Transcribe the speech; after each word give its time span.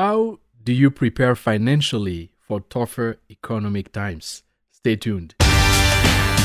how 0.00 0.38
do 0.64 0.72
you 0.72 0.90
prepare 0.90 1.36
financially 1.36 2.32
for 2.40 2.58
tougher 2.58 3.18
economic 3.28 3.92
times? 3.92 4.42
Stay 4.70 4.96
tuned. 4.96 5.34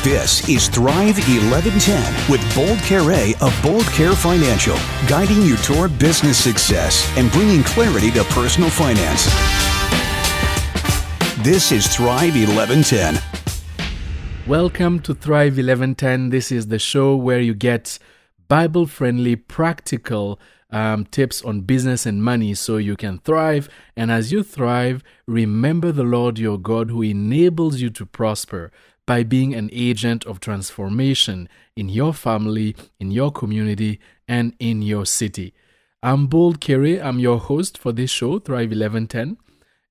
This 0.04 0.50
is 0.50 0.68
Thrive 0.68 1.16
1110 1.16 2.30
with 2.30 2.42
Bold 2.54 2.80
Kere 2.80 3.34
of 3.40 3.54
Bold 3.64 3.86
Kere 3.96 4.14
Financial, 4.14 4.76
guiding 5.08 5.42
you 5.42 5.56
toward 5.56 5.98
business 5.98 6.38
success 6.38 7.10
and 7.18 7.32
bringing 7.32 7.64
clarity 7.64 8.12
to 8.12 8.26
personal 8.26 8.70
finance. 8.70 9.24
This 11.42 11.72
is 11.72 11.88
Thrive 11.96 12.36
1110. 12.36 13.16
Welcome 14.46 15.00
to 15.00 15.14
Thrive 15.16 15.56
1110. 15.56 16.30
This 16.30 16.52
is 16.52 16.68
the 16.68 16.78
show 16.78 17.16
where 17.16 17.40
you 17.40 17.54
get 17.54 18.00
Bible 18.50 18.86
friendly, 18.86 19.38
practical 19.38 20.42
um, 20.72 21.06
tips 21.06 21.42
on 21.44 21.62
business 21.62 22.06
and 22.06 22.24
money 22.24 22.54
so 22.54 22.78
you 22.78 22.96
can 22.96 23.20
thrive. 23.20 23.70
And 23.96 24.12
as 24.12 24.32
you 24.32 24.44
thrive, 24.44 25.04
remember 25.28 25.92
the 25.92 26.04
Lord 26.04 26.40
your 26.40 26.58
God 26.58 26.90
who 26.90 27.02
enables 27.02 27.82
you 27.82 27.90
to 27.92 28.06
prosper 28.06 28.72
by 29.06 29.24
being 29.24 29.54
an 29.54 29.70
agent 29.72 30.26
of 30.26 30.40
transformation 30.40 31.48
in 31.76 31.90
your 31.90 32.14
family, 32.14 32.76
in 33.00 33.12
your 33.12 33.32
community, 33.32 34.00
and 34.28 34.56
in 34.60 34.82
your 34.82 35.06
city. 35.06 35.54
I'm 36.02 36.28
Bold 36.28 36.60
Kere. 36.60 37.02
I'm 37.02 37.20
your 37.20 37.40
host 37.40 37.78
for 37.78 37.92
this 37.92 38.10
show, 38.12 38.40
Thrive 38.40 38.70
1110. 38.70 39.38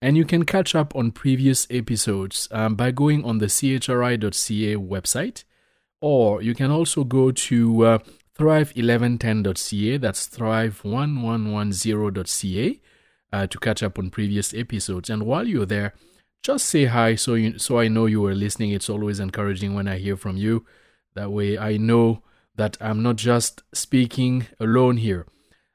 And 0.02 0.16
you 0.16 0.24
can 0.24 0.44
catch 0.44 0.74
up 0.74 0.94
on 0.94 1.12
previous 1.12 1.66
episodes 1.70 2.48
um, 2.50 2.74
by 2.74 2.90
going 2.90 3.24
on 3.24 3.38
the 3.38 3.46
chri.ca 3.46 4.76
website, 4.76 5.44
or 6.00 6.42
you 6.42 6.54
can 6.54 6.70
also 6.70 7.04
go 7.04 7.30
to 7.30 7.84
uh, 7.86 7.98
thrive1110.ca. 8.38 9.96
That's 9.98 10.28
thrive1110.ca 10.28 12.80
uh, 13.32 13.46
to 13.46 13.58
catch 13.58 13.82
up 13.82 13.98
on 13.98 14.10
previous 14.10 14.54
episodes. 14.54 15.10
And 15.10 15.24
while 15.24 15.48
you're 15.48 15.66
there, 15.66 15.94
just 16.42 16.66
say 16.66 16.84
hi 16.84 17.14
so 17.14 17.34
you 17.34 17.58
so 17.58 17.78
I 17.78 17.88
know 17.88 18.04
you 18.06 18.20
were 18.20 18.34
listening. 18.34 18.70
It's 18.70 18.90
always 18.90 19.18
encouraging 19.18 19.74
when 19.74 19.88
I 19.88 19.96
hear 19.98 20.16
from 20.16 20.36
you. 20.36 20.64
That 21.14 21.32
way 21.32 21.58
I 21.58 21.78
know 21.78 22.22
that 22.56 22.76
I'm 22.80 23.02
not 23.02 23.16
just 23.16 23.64
speaking 23.72 24.46
alone 24.60 24.98
here. 24.98 25.26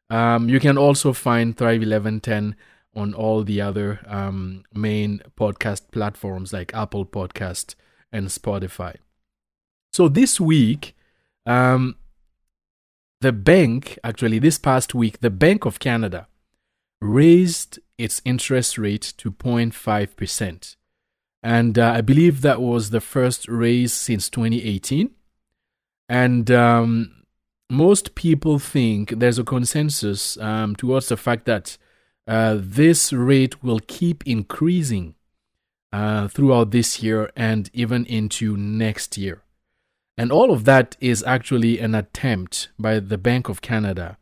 Um, 0.10 0.50
you 0.50 0.60
can 0.60 0.78
also 0.78 1.14
find 1.14 1.58
Thrive 1.58 1.82
1110 1.82 2.56
on 2.96 3.14
all 3.14 3.44
the 3.44 3.62
other 3.62 4.00
um, 4.08 4.64
main 4.73 5.22
podcast 5.38 5.92
platforms 5.92 6.54
like 6.54 6.73
Apple 6.73 7.06
Podcast 7.06 7.76
and 8.12 8.28
Spotify. 8.28 8.96
So 9.92 10.08
this 10.08 10.40
week, 10.40 10.96
um, 11.46 11.96
the 13.22 13.31
bank, 13.31 14.00
actually, 14.03 14.39
this 14.39 14.58
past 14.58 14.95
week, 14.95 15.20
the 15.20 15.30
Bank 15.30 15.66
of 15.66 15.80
Canada 15.80 16.28
raised 17.02 17.80
its 17.98 18.22
interest 18.26 18.78
rate 18.78 19.14
to 19.17 19.31
0.5%. 19.31 20.76
And 21.42 21.80
uh, 21.80 21.94
I 21.95 22.02
believe 22.02 22.42
that 22.42 22.61
was 22.61 22.89
the 22.89 23.02
first 23.02 23.48
raise 23.48 23.94
since 23.94 24.30
2018. 24.30 25.11
And 26.08 26.52
um, 26.52 27.23
most 27.70 28.16
people 28.16 28.59
think 28.59 29.20
there's 29.20 29.39
a 29.39 29.44
consensus 29.44 30.38
um, 30.38 30.76
towards 30.76 31.09
the 31.09 31.17
fact 31.17 31.45
that 31.45 31.78
uh, 32.28 32.58
this 32.59 33.14
rate 33.14 33.64
will 33.64 33.80
keep 33.88 34.26
increasing 34.26 35.16
uh, 35.92 36.28
throughout 36.28 36.72
this 36.72 37.02
year 37.02 37.31
and 37.36 37.70
even 37.73 38.06
into 38.06 38.56
next 38.58 39.17
year. 39.17 39.44
And 40.20 40.34
all 40.34 40.52
of 40.52 40.66
that 40.66 40.98
is 41.00 41.23
actually 41.23 41.80
an 41.80 41.95
attempt 41.95 42.67
by 42.78 43.00
the 43.00 43.17
Bank 43.17 43.48
of 43.48 43.62
Canada 43.62 44.17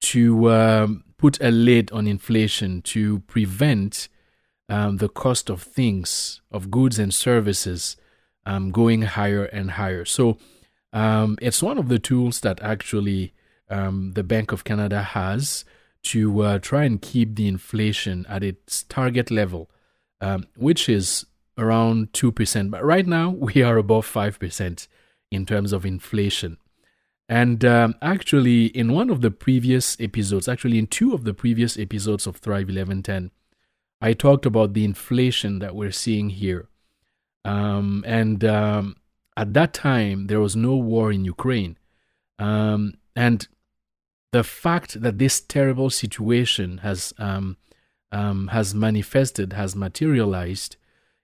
to 0.00 0.50
um, 0.50 1.04
put 1.18 1.38
a 1.42 1.50
lid 1.50 1.92
on 1.92 2.06
inflation 2.06 2.80
to 2.94 3.18
prevent 3.26 4.08
um, 4.70 4.96
the 4.96 5.08
cost 5.10 5.50
of 5.50 5.62
things, 5.62 6.40
of 6.50 6.70
goods 6.70 6.98
and 6.98 7.12
services, 7.12 7.98
um, 8.46 8.70
going 8.70 9.02
higher 9.02 9.44
and 9.44 9.72
higher. 9.72 10.06
So 10.06 10.38
um, 10.94 11.36
it's 11.42 11.62
one 11.62 11.76
of 11.76 11.88
the 11.88 11.98
tools 11.98 12.40
that 12.40 12.62
actually 12.62 13.34
um, 13.68 14.12
the 14.14 14.24
Bank 14.24 14.50
of 14.50 14.64
Canada 14.64 15.02
has 15.02 15.66
to 16.04 16.40
uh, 16.40 16.58
try 16.58 16.84
and 16.84 17.02
keep 17.02 17.36
the 17.36 17.48
inflation 17.48 18.24
at 18.30 18.42
its 18.42 18.84
target 18.84 19.30
level, 19.30 19.68
um, 20.22 20.46
which 20.56 20.88
is 20.88 21.26
around 21.58 22.14
2%. 22.14 22.70
But 22.70 22.82
right 22.82 23.06
now, 23.06 23.28
we 23.28 23.62
are 23.62 23.76
above 23.76 24.10
5% 24.10 24.88
in 25.30 25.46
terms 25.46 25.72
of 25.72 25.84
inflation. 25.84 26.58
And 27.28 27.64
um, 27.64 27.94
actually, 28.00 28.66
in 28.66 28.92
one 28.92 29.10
of 29.10 29.20
the 29.20 29.30
previous 29.30 30.00
episodes, 30.00 30.48
actually 30.48 30.78
in 30.78 30.86
two 30.86 31.12
of 31.12 31.24
the 31.24 31.34
previous 31.34 31.78
episodes 31.78 32.26
of 32.26 32.36
Thrive 32.36 32.68
1110, 32.68 33.30
I 34.00 34.12
talked 34.12 34.46
about 34.46 34.72
the 34.72 34.84
inflation 34.84 35.58
that 35.58 35.74
we're 35.74 35.90
seeing 35.90 36.30
here. 36.30 36.68
Um, 37.44 38.04
and 38.06 38.44
um, 38.44 38.96
at 39.36 39.54
that 39.54 39.74
time, 39.74 40.28
there 40.28 40.40
was 40.40 40.56
no 40.56 40.76
war 40.76 41.12
in 41.12 41.24
Ukraine. 41.24 41.76
Um, 42.38 42.94
and 43.14 43.46
the 44.32 44.44
fact 44.44 45.00
that 45.00 45.18
this 45.18 45.40
terrible 45.40 45.90
situation 45.90 46.78
has 46.78 47.12
um, 47.18 47.56
um, 48.12 48.48
has 48.48 48.74
manifested, 48.74 49.52
has 49.52 49.74
materialized, 49.74 50.76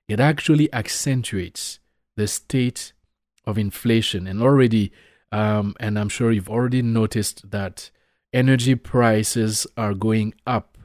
it 0.08 0.20
actually 0.20 0.72
accentuates 0.72 1.78
the 2.16 2.26
state 2.26 2.93
of 3.46 3.58
inflation. 3.58 4.26
And 4.26 4.42
already 4.42 4.92
um, 5.34 5.74
and 5.80 5.98
I'm 5.98 6.08
sure 6.08 6.30
you've 6.30 6.48
already 6.48 6.80
noticed 6.80 7.50
that 7.50 7.90
energy 8.32 8.76
prices 8.76 9.66
are 9.76 9.92
going 9.92 10.34
up. 10.46 10.78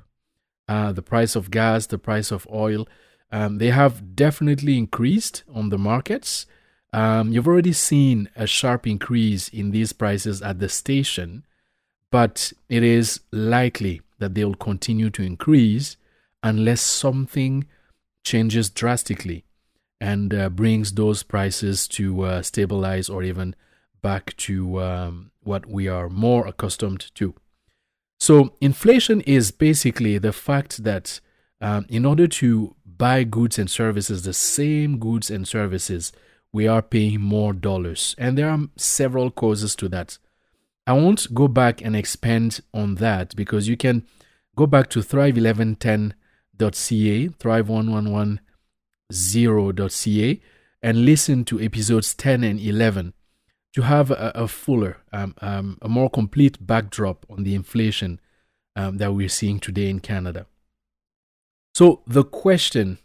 Uh, 0.67 0.91
the 0.91 1.03
price 1.03 1.35
of 1.35 1.51
gas, 1.51 1.85
the 1.85 1.99
price 1.99 2.31
of 2.31 2.47
oil, 2.51 2.87
um, 3.31 3.59
they 3.59 3.69
have 3.69 4.15
definitely 4.15 4.75
increased 4.75 5.43
on 5.53 5.69
the 5.69 5.77
markets. 5.77 6.47
Um, 6.91 7.31
you've 7.31 7.47
already 7.47 7.73
seen 7.73 8.27
a 8.35 8.47
sharp 8.47 8.87
increase 8.87 9.49
in 9.49 9.69
these 9.69 9.93
prices 9.93 10.41
at 10.41 10.57
the 10.57 10.69
station, 10.69 11.45
but 12.09 12.51
it 12.69 12.81
is 12.81 13.19
likely 13.31 14.01
that 14.17 14.33
they 14.33 14.43
will 14.43 14.55
continue 14.55 15.11
to 15.11 15.21
increase 15.21 15.95
unless 16.41 16.81
something 16.81 17.67
changes 18.23 18.71
drastically 18.71 19.45
and 20.01 20.33
uh, 20.33 20.49
brings 20.49 20.93
those 20.93 21.23
prices 21.23 21.87
to 21.89 22.21
uh, 22.21 22.41
stabilize 22.41 23.09
or 23.09 23.23
even 23.23 23.55
back 24.01 24.35
to 24.37 24.81
um, 24.81 25.31
what 25.41 25.65
we 25.65 25.87
are 25.87 26.09
more 26.09 26.47
accustomed 26.47 27.13
to. 27.15 27.33
So, 28.19 28.53
inflation 28.59 29.21
is 29.21 29.51
basically 29.51 30.17
the 30.17 30.33
fact 30.33 30.83
that 30.83 31.21
um, 31.61 31.85
in 31.89 32.05
order 32.05 32.27
to 32.27 32.75
buy 32.85 33.23
goods 33.23 33.57
and 33.57 33.69
services, 33.69 34.23
the 34.23 34.33
same 34.33 34.99
goods 34.99 35.31
and 35.31 35.47
services, 35.47 36.11
we 36.51 36.67
are 36.67 36.81
paying 36.81 37.21
more 37.21 37.53
dollars. 37.53 38.15
And 38.17 38.37
there 38.37 38.49
are 38.49 38.59
several 38.75 39.31
causes 39.31 39.73
to 39.77 39.87
that. 39.89 40.17
I 40.85 40.91
won't 40.93 41.33
go 41.33 41.47
back 41.47 41.81
and 41.81 41.95
expand 41.95 42.59
on 42.73 42.95
that 42.95 43.33
because 43.35 43.69
you 43.69 43.77
can 43.77 44.05
go 44.55 44.65
back 44.65 44.89
to 44.89 44.99
thrive1110.ca, 44.99 47.29
thrive1110.ca, 49.11 50.41
and 50.81 51.05
listen 51.05 51.43
to 51.45 51.59
episodes 51.59 52.13
10 52.13 52.43
and 52.43 52.59
11 52.59 53.13
to 53.73 53.81
have 53.83 54.11
a, 54.11 54.31
a 54.35 54.47
fuller, 54.47 54.97
um, 55.11 55.35
um, 55.41 55.77
a 55.81 55.89
more 55.89 56.09
complete 56.09 56.65
backdrop 56.65 57.25
on 57.29 57.43
the 57.43 57.55
inflation 57.55 58.19
um, 58.75 58.97
that 58.97 59.13
we're 59.13 59.29
seeing 59.29 59.59
today 59.59 59.89
in 59.89 59.99
Canada. 59.99 60.47
So, 61.73 62.01
the 62.07 62.23
question 62.23 62.97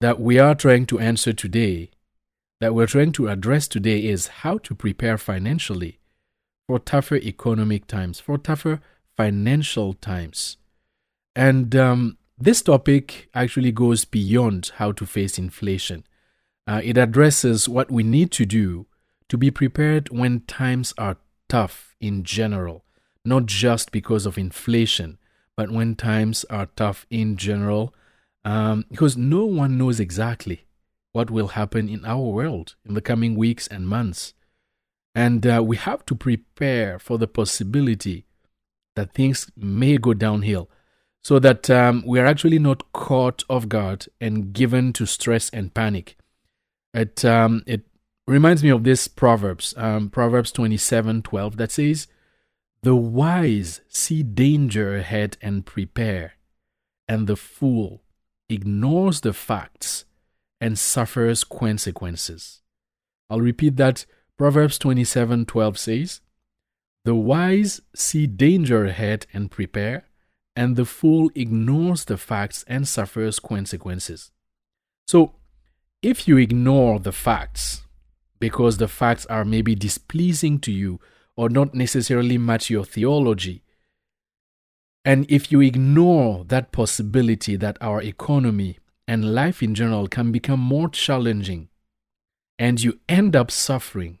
that 0.00 0.20
we 0.20 0.38
are 0.38 0.54
trying 0.54 0.86
to 0.86 0.98
answer 0.98 1.32
today, 1.32 1.90
that 2.60 2.74
we're 2.74 2.86
trying 2.86 3.12
to 3.12 3.28
address 3.28 3.68
today, 3.68 4.04
is 4.04 4.28
how 4.28 4.58
to 4.58 4.74
prepare 4.74 5.18
financially 5.18 5.98
for 6.66 6.78
tougher 6.78 7.16
economic 7.16 7.86
times, 7.86 8.20
for 8.20 8.38
tougher 8.38 8.80
financial 9.16 9.94
times. 9.94 10.56
And 11.34 11.74
um, 11.76 12.18
this 12.38 12.60
topic 12.62 13.28
actually 13.34 13.72
goes 13.72 14.04
beyond 14.04 14.72
how 14.76 14.92
to 14.92 15.06
face 15.06 15.38
inflation. 15.38 16.04
Uh, 16.66 16.80
it 16.84 16.98
addresses 16.98 17.68
what 17.68 17.90
we 17.90 18.02
need 18.02 18.30
to 18.32 18.44
do 18.44 18.86
to 19.28 19.38
be 19.38 19.50
prepared 19.50 20.10
when 20.10 20.40
times 20.40 20.92
are 20.98 21.16
tough 21.48 21.94
in 22.00 22.24
general, 22.24 22.84
not 23.24 23.46
just 23.46 23.90
because 23.90 24.26
of 24.26 24.36
inflation, 24.36 25.18
but 25.56 25.70
when 25.70 25.94
times 25.94 26.44
are 26.50 26.66
tough 26.76 27.06
in 27.10 27.36
general, 27.36 27.94
um, 28.44 28.84
because 28.90 29.16
no 29.16 29.44
one 29.44 29.78
knows 29.78 29.98
exactly 29.98 30.66
what 31.12 31.30
will 31.30 31.48
happen 31.48 31.88
in 31.88 32.04
our 32.04 32.30
world 32.30 32.74
in 32.84 32.94
the 32.94 33.00
coming 33.00 33.34
weeks 33.34 33.66
and 33.66 33.88
months. 33.88 34.34
And 35.14 35.46
uh, 35.46 35.62
we 35.64 35.78
have 35.78 36.04
to 36.06 36.14
prepare 36.14 36.98
for 36.98 37.16
the 37.16 37.26
possibility 37.26 38.26
that 38.94 39.14
things 39.14 39.50
may 39.56 39.96
go 39.96 40.12
downhill 40.12 40.68
so 41.26 41.40
that 41.40 41.68
um, 41.68 42.04
we 42.06 42.20
are 42.20 42.24
actually 42.24 42.60
not 42.60 42.92
caught 42.92 43.42
off 43.50 43.68
guard 43.68 44.06
and 44.20 44.52
given 44.52 44.92
to 44.92 45.04
stress 45.04 45.50
and 45.50 45.74
panic. 45.74 46.16
It, 46.94 47.24
um, 47.24 47.64
it 47.66 47.80
reminds 48.28 48.62
me 48.62 48.68
of 48.70 48.84
this 48.84 49.08
Proverbs, 49.08 49.74
um, 49.76 50.08
Proverbs 50.08 50.52
27 50.52 51.22
12, 51.22 51.56
that 51.56 51.72
says, 51.72 52.06
The 52.84 52.94
wise 52.94 53.80
see 53.88 54.22
danger 54.22 54.94
ahead 54.94 55.36
and 55.42 55.66
prepare, 55.66 56.34
and 57.08 57.26
the 57.26 57.34
fool 57.34 58.04
ignores 58.48 59.22
the 59.22 59.32
facts 59.32 60.04
and 60.60 60.78
suffers 60.78 61.42
consequences. 61.42 62.62
I'll 63.28 63.40
repeat 63.40 63.76
that. 63.78 64.06
Proverbs 64.38 64.78
27:12 64.78 65.76
says, 65.76 66.20
"The 67.04 67.16
wise 67.16 67.80
see 67.96 68.28
danger 68.28 68.84
ahead 68.84 69.26
and 69.32 69.50
prepare, 69.50 70.05
and 70.56 70.74
the 70.74 70.86
fool 70.86 71.30
ignores 71.34 72.06
the 72.06 72.16
facts 72.16 72.64
and 72.66 72.88
suffers 72.88 73.38
consequences." 73.38 74.32
So, 75.06 75.36
if 76.02 76.26
you 76.26 76.36
ignore 76.36 76.98
the 76.98 77.12
facts 77.12 77.82
because 78.38 78.78
the 78.78 78.88
facts 78.88 79.26
are 79.26 79.44
maybe 79.44 79.74
displeasing 79.74 80.58
to 80.60 80.72
you 80.72 81.00
or 81.36 81.48
not 81.48 81.74
necessarily 81.74 82.38
match 82.38 82.70
your 82.70 82.84
theology, 82.84 83.62
and 85.04 85.24
if 85.30 85.52
you 85.52 85.60
ignore 85.60 86.44
that 86.46 86.72
possibility 86.72 87.54
that 87.54 87.78
our 87.80 88.02
economy 88.02 88.78
and 89.06 89.34
life 89.34 89.62
in 89.62 89.72
general 89.72 90.08
can 90.08 90.32
become 90.32 90.58
more 90.58 90.88
challenging, 90.88 91.68
and 92.58 92.82
you 92.82 92.98
end 93.08 93.36
up 93.36 93.50
suffering, 93.52 94.18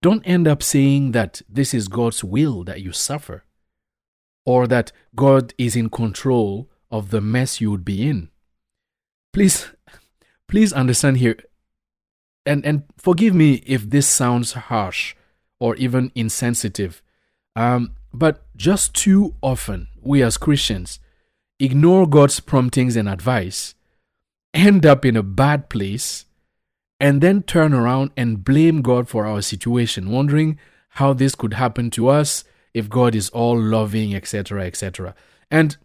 don't 0.00 0.22
end 0.24 0.48
up 0.48 0.62
saying 0.62 1.12
that 1.12 1.42
this 1.48 1.74
is 1.74 1.88
God's 1.88 2.24
will 2.24 2.64
that 2.64 2.80
you 2.80 2.92
suffer, 2.92 3.44
or 4.44 4.66
that 4.66 4.92
God 5.14 5.54
is 5.58 5.76
in 5.76 5.88
control 5.88 6.68
of 6.90 7.10
the 7.10 7.20
mess 7.20 7.60
you 7.60 7.70
would 7.70 7.84
be 7.84 8.08
in. 8.08 8.28
Please, 9.32 9.68
please 10.48 10.72
understand 10.72 11.18
here, 11.18 11.36
and, 12.46 12.64
and 12.64 12.84
forgive 12.96 13.34
me 13.34 13.62
if 13.66 13.88
this 13.90 14.06
sounds 14.06 14.52
harsh 14.52 15.14
or 15.58 15.74
even 15.76 16.12
insensitive. 16.14 17.02
Um, 17.56 17.92
but 18.12 18.44
just 18.56 18.94
too 18.94 19.34
often, 19.42 19.88
we 20.00 20.22
as 20.22 20.36
Christians 20.36 21.00
ignore 21.58 22.06
God's 22.06 22.40
promptings 22.40 22.96
and 22.96 23.08
advice, 23.08 23.74
end 24.52 24.84
up 24.84 25.04
in 25.04 25.16
a 25.16 25.22
bad 25.22 25.68
place, 25.68 26.26
and 27.00 27.20
then 27.20 27.42
turn 27.42 27.72
around 27.72 28.10
and 28.16 28.44
blame 28.44 28.82
God 28.82 29.08
for 29.08 29.26
our 29.26 29.42
situation, 29.42 30.10
wondering 30.10 30.58
how 30.90 31.12
this 31.12 31.34
could 31.34 31.54
happen 31.54 31.90
to 31.90 32.08
us 32.08 32.44
if 32.74 32.90
God 32.90 33.14
is 33.14 33.30
all 33.30 33.58
loving, 33.58 34.14
etc., 34.14 34.66
etc. 34.66 35.14
And 35.50 35.76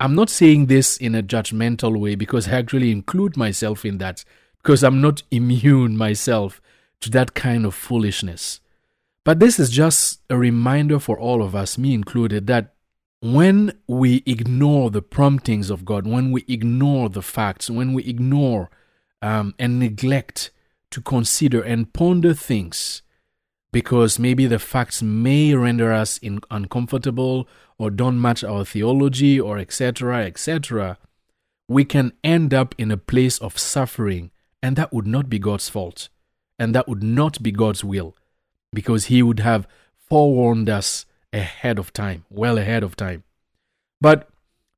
I'm 0.00 0.14
not 0.16 0.28
saying 0.28 0.66
this 0.66 0.96
in 0.96 1.14
a 1.14 1.22
judgmental 1.22 1.98
way 1.98 2.16
because 2.16 2.48
I 2.48 2.58
actually 2.58 2.90
include 2.90 3.36
myself 3.36 3.84
in 3.84 3.98
that 3.98 4.24
because 4.56 4.82
I'm 4.82 5.00
not 5.00 5.22
immune 5.30 5.96
myself 5.96 6.60
to 7.00 7.10
that 7.10 7.34
kind 7.34 7.64
of 7.64 7.74
foolishness. 7.74 8.60
But 9.24 9.38
this 9.38 9.60
is 9.60 9.70
just 9.70 10.20
a 10.28 10.36
reminder 10.36 10.98
for 10.98 11.18
all 11.18 11.42
of 11.42 11.54
us, 11.54 11.78
me 11.78 11.94
included, 11.94 12.48
that 12.48 12.74
when 13.20 13.78
we 13.86 14.24
ignore 14.26 14.90
the 14.90 15.02
promptings 15.02 15.70
of 15.70 15.84
God, 15.84 16.06
when 16.06 16.32
we 16.32 16.44
ignore 16.48 17.08
the 17.08 17.22
facts, 17.22 17.70
when 17.70 17.92
we 17.92 18.02
ignore 18.04 18.68
um, 19.20 19.54
and 19.60 19.78
neglect 19.78 20.50
to 20.90 21.00
consider 21.00 21.62
and 21.62 21.92
ponder 21.92 22.34
things, 22.34 23.02
because 23.72 24.18
maybe 24.18 24.46
the 24.46 24.58
facts 24.58 25.02
may 25.02 25.54
render 25.54 25.92
us 25.92 26.18
in, 26.18 26.40
uncomfortable 26.50 27.48
or 27.78 27.90
don't 27.90 28.20
match 28.20 28.44
our 28.44 28.64
theology 28.64 29.40
or 29.40 29.58
etc., 29.58 30.24
etc., 30.26 30.98
we 31.68 31.84
can 31.84 32.12
end 32.22 32.52
up 32.52 32.74
in 32.76 32.90
a 32.90 32.96
place 32.96 33.38
of 33.38 33.58
suffering, 33.58 34.30
and 34.62 34.76
that 34.76 34.92
would 34.92 35.06
not 35.06 35.30
be 35.30 35.38
God's 35.38 35.70
fault, 35.70 36.10
and 36.58 36.74
that 36.74 36.86
would 36.86 37.02
not 37.02 37.42
be 37.42 37.50
God's 37.50 37.82
will 37.82 38.14
because 38.72 39.06
he 39.06 39.22
would 39.22 39.40
have 39.40 39.66
forewarned 40.08 40.68
us 40.68 41.06
ahead 41.32 41.78
of 41.78 41.92
time, 41.92 42.24
well 42.28 42.58
ahead 42.58 42.82
of 42.82 42.94
time. 42.94 43.24
But 44.00 44.28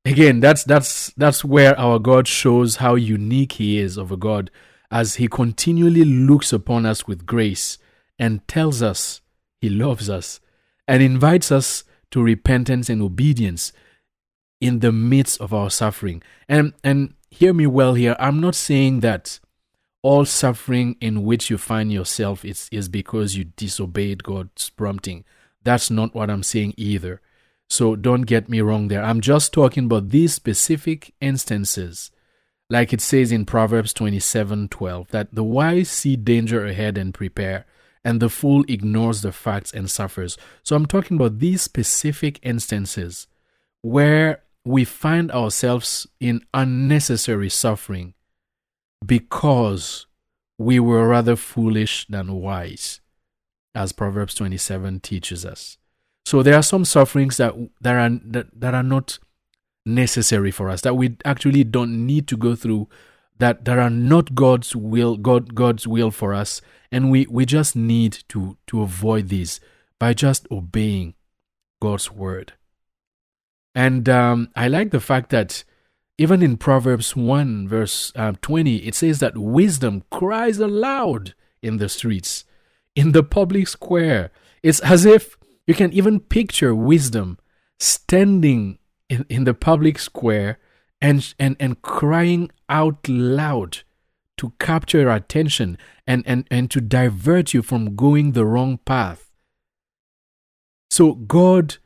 again, 0.05 0.41
that's 0.41 0.63
that's 0.63 1.13
that's 1.17 1.45
where 1.45 1.79
our 1.79 1.99
God 1.99 2.29
shows 2.29 2.77
how 2.77 2.95
unique 2.95 3.53
he 3.53 3.79
is 3.79 3.97
of 3.97 4.13
a 4.13 4.17
God 4.17 4.51
as 4.91 5.17
he 5.17 5.27
continually 5.27 6.05
looks 6.05 6.53
upon 6.53 6.87
us 6.87 7.07
with 7.09 7.27
grace 7.27 7.79
and 8.19 8.47
tells 8.49 8.83
us 8.83 9.21
he 9.61 9.69
loves 9.69 10.09
us 10.11 10.41
and 10.87 11.03
invites 11.03 11.51
us 11.51 11.85
to 12.11 12.23
repentance 12.23 12.89
and 12.89 13.03
obedience 13.03 13.73
in 14.61 14.81
the 14.81 14.93
midst 14.93 15.41
of 15.41 15.53
our 15.53 15.71
suffering. 15.71 16.23
And 16.49 16.75
and 16.83 17.15
hear 17.31 17.53
me 17.53 17.67
well 17.67 17.95
here, 17.95 18.17
I'm 18.19 18.41
not 18.41 18.55
saying 18.55 19.01
that 19.01 19.41
all 20.03 20.25
suffering 20.25 20.97
in 21.01 21.25
which 21.25 21.49
you 21.49 21.57
find 21.57 21.91
yourself 21.91 22.45
is, 22.45 22.69
is 22.71 22.89
because 22.91 23.37
you 23.37 23.45
disobeyed 23.45 24.23
God's 24.23 24.69
prompting. 24.71 25.25
That's 25.63 25.91
not 25.91 26.15
what 26.15 26.29
I'm 26.29 26.43
saying 26.43 26.75
either. 26.77 27.23
So 27.71 27.97
don't 27.97 28.23
get 28.23 28.49
me 28.49 28.61
wrong 28.61 28.89
there. 28.89 29.03
I'm 29.03 29.23
just 29.23 29.53
talking 29.53 29.87
about 29.87 30.11
these 30.11 30.35
specific 30.35 31.15
instances. 31.21 32.11
Like 32.69 32.93
it 32.93 33.01
says 33.01 33.33
in 33.33 33.47
Proverbs 33.47 33.95
27:12 33.95 35.09
that 35.09 35.35
the 35.35 35.45
wise 35.45 35.91
see 35.91 36.17
danger 36.17 36.65
ahead 36.67 36.99
and 36.99 37.15
prepare, 37.15 37.65
and 38.05 38.21
the 38.21 38.29
fool 38.29 38.65
ignores 38.69 39.23
the 39.23 39.33
facts 39.33 39.73
and 39.73 39.91
suffers. 39.91 40.37
So 40.63 40.77
I'm 40.77 40.87
talking 40.87 41.17
about 41.17 41.39
these 41.39 41.63
specific 41.63 42.39
instances 42.43 43.27
where 43.83 44.43
we 44.65 44.85
find 44.85 45.31
ourselves 45.31 46.07
in 46.21 46.43
unnecessary 46.53 47.51
suffering 47.51 48.15
because 49.05 50.07
we 50.59 50.79
were 50.79 51.09
rather 51.09 51.37
foolish 51.37 52.07
than 52.09 52.33
wise, 52.35 53.01
as 53.75 53.93
Proverbs 53.93 54.35
27 54.35 55.01
teaches 55.01 55.45
us. 55.45 55.79
So 56.25 56.43
there 56.43 56.57
are 56.57 56.63
some 56.63 56.85
sufferings 56.85 57.37
that, 57.37 57.55
that, 57.81 57.95
are, 57.95 58.19
that, 58.25 58.59
that 58.59 58.75
are 58.75 58.83
not 58.83 59.19
necessary 59.85 60.51
for 60.51 60.71
us, 60.71 60.81
that 60.83 60.97
we 60.97 61.17
actually 61.25 61.65
don't 61.65 62.07
need 62.07 62.27
to 62.29 62.37
go 62.37 62.55
through, 62.55 62.89
that, 63.39 63.65
that 63.65 63.79
are 63.79 63.91
not 63.91 64.35
God's 64.35 64.77
will, 64.77 65.17
God, 65.17 65.55
God's 65.55 65.87
will 65.87 66.11
for 66.11 66.33
us, 66.33 66.61
and 66.93 67.11
we, 67.11 67.27
we 67.29 67.45
just 67.45 67.75
need 67.75 68.19
to, 68.29 68.57
to 68.69 68.83
avoid 68.83 69.29
these 69.29 69.61
by 69.99 70.15
just 70.15 70.47
obeying 70.51 71.15
God's 71.81 72.11
word. 72.11 72.53
And 73.75 74.09
um, 74.09 74.51
I 74.55 74.69
like 74.69 74.91
the 74.91 75.01
fact 75.01 75.31
that 75.31 75.65
even 76.17 76.43
in 76.43 76.57
Proverbs 76.57 77.17
1, 77.17 77.69
verse 77.69 78.13
uh, 78.15 78.35
20, 78.41 78.77
it 78.77 78.95
says 78.95 79.19
that 79.19 79.37
wisdom 79.37 80.05
cries 80.11 80.59
aloud 80.59 81.35
in 81.61 81.79
the 81.79 81.89
streets, 81.89 82.45
in 82.95 83.13
the 83.13 83.25
public 83.25 83.67
square. 83.67 84.31
It's 84.63 84.81
as 84.81 85.05
if 85.05 85.37
you 85.67 85.75
can 85.75 85.93
even 85.93 86.21
picture 86.21 86.75
wisdom 86.75 87.39
standing 87.81 88.79
in, 89.09 89.27
in 89.29 89.45
the 89.45 89.55
public 89.55 89.99
square 89.99 90.59
and, 91.01 91.35
and, 91.39 91.57
and 91.59 91.83
crying 91.83 92.51
out 92.69 93.09
loud 93.09 93.79
to 94.37 94.53
capture 94.59 95.01
your 95.01 95.11
attention 95.11 95.79
and, 96.07 96.23
and, 96.27 96.47
and 96.51 96.71
to 96.71 96.81
divert 96.81 97.55
you 97.55 97.63
from 97.63 97.95
going 97.95 98.33
the 98.33 98.45
wrong 98.45 98.79
path. 98.85 99.31
So 100.91 101.15
God 101.15 101.77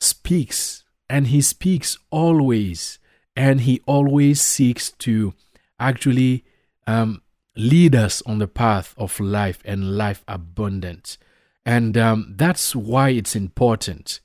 speaks, 0.00 0.84
and 1.08 1.28
He 1.28 1.40
speaks 1.40 1.98
always 2.10 2.98
and 3.36 3.62
he 3.62 3.80
always 3.86 4.40
seeks 4.40 4.90
to 4.92 5.34
actually 5.78 6.44
um, 6.86 7.22
lead 7.56 7.94
us 7.94 8.22
on 8.22 8.38
the 8.38 8.48
path 8.48 8.94
of 8.96 9.18
life 9.18 9.60
and 9.64 9.96
life 9.96 10.24
abundant. 10.28 11.18
And 11.66 11.96
um, 11.96 12.34
that's 12.36 12.76
why 12.76 13.10
it's 13.10 13.34
important 13.34 14.20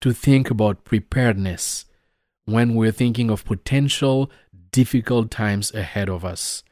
to 0.00 0.12
think 0.12 0.50
about 0.50 0.84
preparedness 0.84 1.86
when 2.44 2.74
we're 2.74 2.92
thinking 2.92 3.30
of 3.30 3.44
potential 3.44 4.30
difficult 4.72 5.30
times 5.30 5.72
ahead 5.74 6.08
of 6.08 6.24
us. 6.24 6.64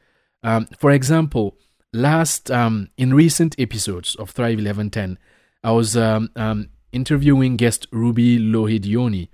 Um, 0.43 0.67
for 0.79 0.91
example, 0.91 1.57
last 1.93 2.51
um, 2.51 2.91
in 2.97 3.15
recent 3.15 3.55
episodes 3.59 4.15
of 4.17 4.31
Thrive 4.31 4.59
1110, 4.59 5.19
I 5.63 5.73
was 5.73 5.97
um, 5.97 6.31
um, 6.35 6.71
interviewing 6.93 7.57
guest 7.57 7.87
Ruby 7.93 8.39
Lohidioni, 8.39 9.29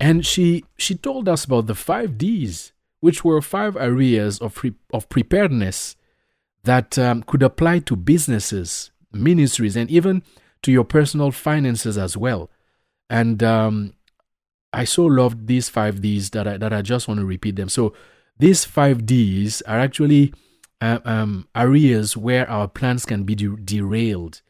and 0.00 0.24
she 0.24 0.64
she 0.76 0.94
told 0.94 1.28
us 1.28 1.44
about 1.44 1.66
the 1.66 1.74
five 1.74 2.16
D's, 2.16 2.72
which 3.00 3.24
were 3.24 3.40
five 3.42 3.76
areas 3.76 4.38
of 4.38 4.54
pre- 4.54 4.74
of 4.92 5.08
preparedness 5.08 5.96
that 6.64 6.98
um, 6.98 7.22
could 7.22 7.42
apply 7.42 7.80
to 7.80 7.96
businesses, 7.96 8.90
ministries, 9.12 9.76
and 9.76 9.90
even 9.90 10.22
to 10.62 10.72
your 10.72 10.84
personal 10.84 11.30
finances 11.30 11.96
as 11.98 12.16
well. 12.16 12.50
And 13.10 13.42
um, 13.42 13.94
I 14.72 14.84
so 14.84 15.04
loved 15.04 15.46
these 15.46 15.68
five 15.68 16.02
D's 16.02 16.30
that 16.30 16.46
I, 16.46 16.56
that 16.58 16.72
I 16.72 16.82
just 16.82 17.08
want 17.08 17.20
to 17.20 17.26
repeat 17.26 17.56
them. 17.56 17.68
So 17.68 17.94
these 18.38 18.64
five 18.64 19.06
D's 19.06 19.62
are 19.62 19.78
actually 19.78 20.32
uh, 20.80 20.98
um, 21.04 21.48
areas 21.54 22.16
where 22.16 22.48
our 22.48 22.68
plans 22.68 23.04
can 23.04 23.24
be 23.24 23.34
de- 23.34 23.56
derailed 23.56 24.42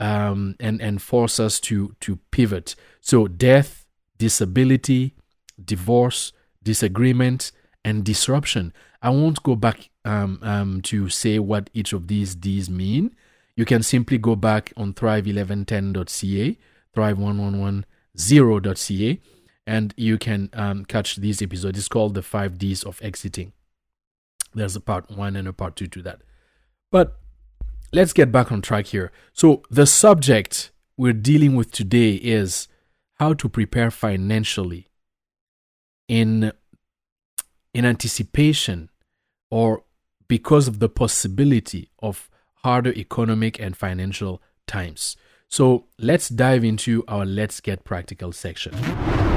um, 0.00 0.56
and 0.60 0.80
and 0.80 1.02
force 1.02 1.40
us 1.40 1.60
to 1.60 1.94
to 2.00 2.16
pivot. 2.30 2.74
So 3.00 3.26
death, 3.26 3.84
disability, 4.18 5.14
divorce, 5.62 6.32
disagreement, 6.62 7.52
and 7.84 8.04
disruption. 8.04 8.72
I 9.02 9.10
won't 9.10 9.42
go 9.42 9.56
back 9.56 9.90
um, 10.04 10.38
um, 10.42 10.80
to 10.82 11.08
say 11.08 11.38
what 11.38 11.70
each 11.74 11.92
of 11.92 12.08
these 12.08 12.34
D's 12.34 12.70
mean. 12.70 13.14
You 13.56 13.64
can 13.64 13.82
simply 13.82 14.18
go 14.18 14.34
back 14.34 14.72
on 14.76 14.94
thrive1110.ca, 14.94 16.58
thrive1110.ca, 16.96 19.20
and 19.66 19.94
you 19.96 20.18
can 20.18 20.50
um, 20.52 20.84
catch 20.84 21.16
this 21.16 21.40
episode. 21.40 21.76
It's 21.76 21.88
called 21.88 22.14
the 22.14 22.22
five 22.22 22.58
D's 22.58 22.82
of 22.82 23.00
exiting. 23.02 23.52
There's 24.54 24.76
a 24.76 24.80
part 24.80 25.10
one 25.10 25.36
and 25.36 25.48
a 25.48 25.52
part 25.52 25.76
two 25.76 25.86
to 25.88 26.02
that. 26.02 26.20
But 26.92 27.16
let's 27.92 28.12
get 28.12 28.30
back 28.30 28.52
on 28.52 28.62
track 28.62 28.86
here. 28.86 29.10
So, 29.32 29.62
the 29.70 29.86
subject 29.86 30.70
we're 30.96 31.12
dealing 31.12 31.56
with 31.56 31.72
today 31.72 32.14
is 32.14 32.68
how 33.14 33.34
to 33.34 33.48
prepare 33.48 33.90
financially 33.90 34.86
in, 36.08 36.52
in 37.72 37.84
anticipation 37.84 38.90
or 39.50 39.84
because 40.28 40.68
of 40.68 40.78
the 40.78 40.88
possibility 40.88 41.90
of 42.00 42.30
harder 42.62 42.92
economic 42.92 43.58
and 43.58 43.76
financial 43.76 44.40
times. 44.66 45.16
So, 45.48 45.86
let's 45.98 46.28
dive 46.28 46.64
into 46.64 47.04
our 47.08 47.24
Let's 47.24 47.60
Get 47.60 47.84
Practical 47.84 48.32
section. 48.32 49.33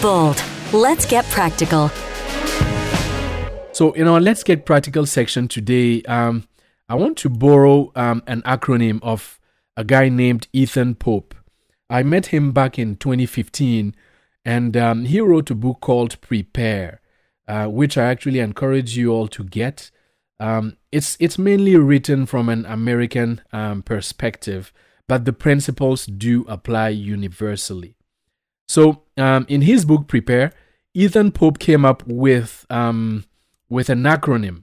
Bold. 0.00 0.42
Let's 0.72 1.04
get 1.04 1.26
practical. 1.26 1.90
So, 3.72 3.92
in 3.92 4.08
our 4.08 4.18
Let's 4.18 4.42
Get 4.42 4.64
Practical 4.64 5.04
section 5.04 5.46
today, 5.46 6.02
um, 6.04 6.48
I 6.88 6.94
want 6.94 7.18
to 7.18 7.28
borrow 7.28 7.92
um, 7.94 8.22
an 8.26 8.40
acronym 8.42 8.98
of 9.02 9.38
a 9.76 9.84
guy 9.84 10.08
named 10.08 10.48
Ethan 10.54 10.94
Pope. 10.94 11.34
I 11.90 12.02
met 12.02 12.26
him 12.26 12.52
back 12.52 12.78
in 12.78 12.96
2015, 12.96 13.94
and 14.44 14.76
um, 14.76 15.04
he 15.04 15.20
wrote 15.20 15.50
a 15.50 15.54
book 15.54 15.80
called 15.80 16.18
Prepare, 16.22 17.02
uh, 17.46 17.66
which 17.66 17.98
I 17.98 18.04
actually 18.04 18.38
encourage 18.38 18.96
you 18.96 19.12
all 19.12 19.28
to 19.28 19.44
get. 19.44 19.90
Um, 20.38 20.78
it's 20.90 21.18
it's 21.20 21.38
mainly 21.38 21.76
written 21.76 22.24
from 22.24 22.48
an 22.48 22.64
American 22.64 23.42
um, 23.52 23.82
perspective, 23.82 24.72
but 25.06 25.26
the 25.26 25.34
principles 25.34 26.06
do 26.06 26.46
apply 26.48 26.88
universally. 26.88 27.96
So, 28.70 29.02
um, 29.16 29.46
in 29.48 29.62
his 29.62 29.84
book 29.84 30.06
Prepare, 30.06 30.52
Ethan 30.94 31.32
Pope 31.32 31.58
came 31.58 31.84
up 31.84 32.04
with 32.06 32.64
um, 32.70 33.24
with 33.68 33.90
an 33.90 34.04
acronym. 34.04 34.62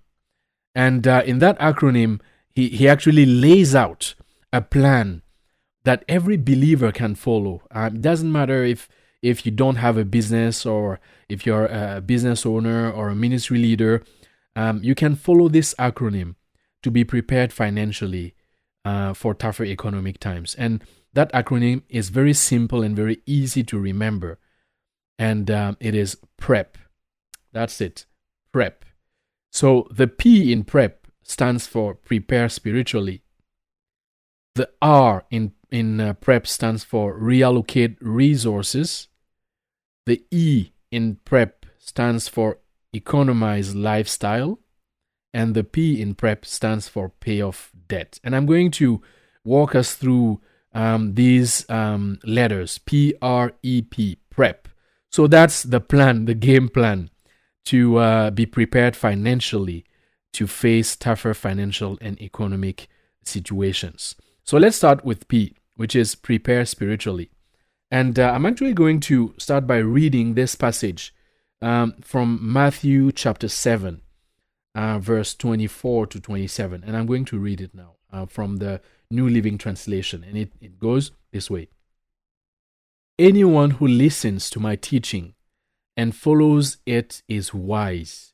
And 0.74 1.06
uh, 1.06 1.24
in 1.26 1.40
that 1.40 1.60
acronym, 1.60 2.22
he, 2.50 2.70
he 2.70 2.88
actually 2.88 3.26
lays 3.26 3.76
out 3.76 4.16
a 4.54 4.62
plan 4.62 5.24
that 5.84 6.06
every 6.08 6.38
believer 6.38 6.94
can 6.94 7.16
follow. 7.16 7.64
Um, 7.72 7.98
it 7.98 8.02
doesn't 8.02 8.32
matter 8.32 8.64
if 8.64 8.88
if 9.22 9.46
you 9.46 9.52
don't 9.52 9.76
have 9.76 9.98
a 9.98 10.06
business 10.06 10.66
or 10.66 11.02
if 11.28 11.46
you're 11.46 11.66
a 11.66 12.00
business 12.00 12.46
owner 12.46 12.90
or 12.90 13.10
a 13.10 13.16
ministry 13.16 13.58
leader, 13.58 14.06
um, 14.56 14.80
you 14.82 14.96
can 14.96 15.16
follow 15.16 15.50
this 15.50 15.76
acronym 15.78 16.36
to 16.82 16.90
be 16.90 17.04
prepared 17.04 17.52
financially 17.52 18.36
uh, 18.86 19.14
for 19.14 19.34
tougher 19.34 19.66
economic 19.66 20.18
times. 20.18 20.56
And 20.56 20.82
that 21.14 21.32
acronym 21.34 21.82
is 21.90 22.10
very 22.10 22.34
simple 22.34 22.82
and 22.82 22.96
very 22.96 23.20
easy 23.26 23.64
to 23.64 23.80
remember. 23.80 24.40
And 25.18 25.50
um, 25.50 25.78
it 25.80 25.96
is 25.96 26.18
PREP. 26.38 26.78
That's 27.52 27.82
it. 27.82 28.06
PREP. 28.52 28.86
So 29.52 29.88
the 29.90 30.08
P 30.08 30.52
in 30.52 30.64
PREP 30.64 31.08
stands 31.24 31.66
for 31.66 31.96
prepare 31.96 32.50
spiritually. 32.50 33.24
The 34.56 34.70
R 34.82 35.26
in, 35.30 35.54
in 35.72 36.00
uh, 36.00 36.14
PREP 36.14 36.48
stands 36.48 36.84
for 36.84 37.20
reallocate 37.20 37.98
resources. 38.00 39.08
The 40.06 40.24
E 40.32 40.72
in 40.92 41.18
PREP 41.26 41.66
stands 41.80 42.28
for 42.28 42.60
economize 42.94 43.76
lifestyle. 43.76 44.60
And 45.34 45.56
the 45.56 45.64
P 45.64 46.02
in 46.02 46.16
PREP 46.16 46.46
stands 46.46 46.88
for 46.88 47.10
pay 47.10 47.42
off 47.42 47.72
debt. 47.88 48.20
And 48.24 48.36
I'm 48.36 48.46
going 48.46 48.72
to 48.72 49.02
walk 49.44 49.76
us 49.76 49.96
through 49.96 50.42
um, 50.74 51.16
these 51.16 51.68
um, 51.70 52.20
letters 52.24 52.78
P 52.80 53.16
R 53.22 53.54
E 53.64 53.82
P, 53.82 54.18
PREP. 54.30 54.68
So 55.10 55.28
that's 55.28 55.64
the 55.64 55.80
plan, 55.80 56.26
the 56.26 56.36
game 56.36 56.70
plan 56.70 57.10
to 57.66 57.98
uh, 57.98 58.30
be 58.32 58.46
prepared 58.46 58.96
financially 58.96 59.86
to 60.34 60.48
face 60.48 60.96
tougher 60.96 61.34
financial 61.34 61.98
and 62.02 62.22
economic 62.22 62.88
situations. 63.24 64.16
So 64.44 64.58
let's 64.58 64.78
start 64.78 65.04
with 65.04 65.28
P, 65.28 65.56
which 65.76 65.96
is 65.96 66.16
prepare 66.16 66.66
spiritually. 66.66 67.32
And 67.90 68.20
uh, 68.20 68.32
I'm 68.32 68.46
actually 68.46 68.74
going 68.74 69.00
to 69.02 69.34
start 69.38 69.66
by 69.66 69.78
reading 69.78 70.34
this 70.34 70.56
passage 70.56 71.14
um, 71.62 71.96
from 72.02 72.40
Matthew 72.42 73.12
chapter 73.12 73.48
7, 73.48 74.02
uh, 74.76 75.00
verse 75.00 75.34
24 75.36 76.08
to 76.08 76.20
27. 76.20 76.84
And 76.86 76.96
I'm 76.96 77.06
going 77.06 77.26
to 77.26 77.40
read 77.40 77.62
it 77.62 77.74
now 77.74 77.96
uh, 78.12 78.26
from 78.26 78.58
the 78.58 78.82
New 79.10 79.30
Living 79.30 79.58
Translation. 79.58 80.24
And 80.24 80.38
it, 80.38 80.52
it 80.60 80.80
goes 80.80 81.12
this 81.32 81.50
way 81.50 81.70
Anyone 83.20 83.72
who 83.72 83.88
listens 83.88 84.50
to 84.52 84.60
my 84.60 84.76
teaching 84.76 85.34
and 85.96 86.16
follows 86.16 86.78
it 86.86 87.24
is 87.28 87.54
wise, 87.54 88.34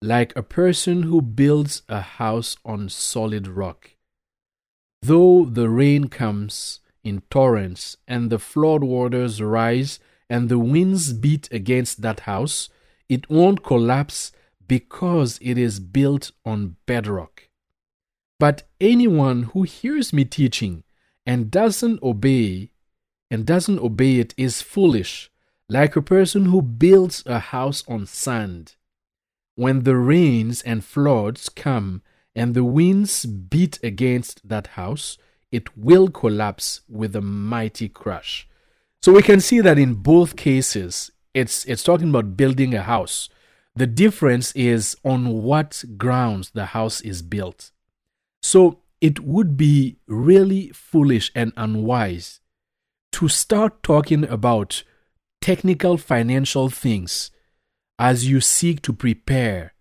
like 0.00 0.34
a 0.34 0.42
person 0.42 1.04
who 1.04 1.20
builds 1.20 1.82
a 1.88 2.00
house 2.00 2.56
on 2.64 2.88
solid 2.88 3.46
rock. 3.46 3.90
Though 5.02 5.44
the 5.44 5.68
rain 5.68 6.08
comes 6.08 6.80
in 7.04 7.22
torrents, 7.28 7.98
and 8.08 8.30
the 8.30 8.38
flood 8.38 8.82
waters 8.82 9.42
rise, 9.42 10.00
and 10.30 10.48
the 10.48 10.58
winds 10.58 11.12
beat 11.12 11.46
against 11.52 12.00
that 12.00 12.20
house, 12.20 12.70
it 13.10 13.28
won't 13.28 13.62
collapse 13.62 14.32
because 14.66 15.38
it 15.42 15.58
is 15.58 15.78
built 15.78 16.32
on 16.46 16.76
bedrock. 16.86 17.50
But 18.44 18.64
anyone 18.78 19.44
who 19.54 19.62
hears 19.62 20.12
me 20.12 20.26
teaching 20.26 20.82
and 21.24 21.50
doesn't 21.50 22.02
obey, 22.02 22.72
and 23.30 23.46
doesn't 23.46 23.78
obey 23.78 24.18
it 24.18 24.34
is 24.36 24.60
foolish 24.60 25.30
like 25.70 25.96
a 25.96 26.02
person 26.02 26.44
who 26.44 26.60
builds 26.60 27.22
a 27.24 27.38
house 27.38 27.82
on 27.88 28.04
sand. 28.04 28.76
When 29.54 29.84
the 29.84 29.96
rains 29.96 30.60
and 30.60 30.84
floods 30.84 31.48
come 31.48 32.02
and 32.36 32.52
the 32.52 32.64
winds 32.64 33.24
beat 33.24 33.78
against 33.82 34.46
that 34.46 34.66
house, 34.76 35.16
it 35.50 35.74
will 35.74 36.08
collapse 36.10 36.82
with 36.86 37.16
a 37.16 37.22
mighty 37.22 37.88
crash. 37.88 38.46
So 39.00 39.14
we 39.14 39.22
can 39.22 39.40
see 39.40 39.62
that 39.62 39.78
in 39.78 39.94
both 39.94 40.36
cases, 40.36 41.10
it's, 41.32 41.64
it's 41.64 41.82
talking 41.82 42.10
about 42.10 42.36
building 42.36 42.74
a 42.74 42.82
house. 42.82 43.30
The 43.74 43.86
difference 43.86 44.52
is 44.52 44.98
on 45.02 45.42
what 45.42 45.82
grounds 45.96 46.50
the 46.50 46.66
house 46.66 47.00
is 47.00 47.22
built. 47.22 47.70
So 48.44 48.80
it 49.00 49.20
would 49.20 49.56
be 49.56 49.96
really 50.06 50.68
foolish 50.74 51.32
and 51.34 51.54
unwise 51.56 52.40
to 53.12 53.26
start 53.26 53.82
talking 53.82 54.28
about 54.28 54.84
technical 55.40 55.96
financial 55.96 56.68
things 56.68 57.30
as 57.98 58.28
you 58.28 58.42
seek 58.42 58.82
to 58.82 58.92
prepare 58.92 59.72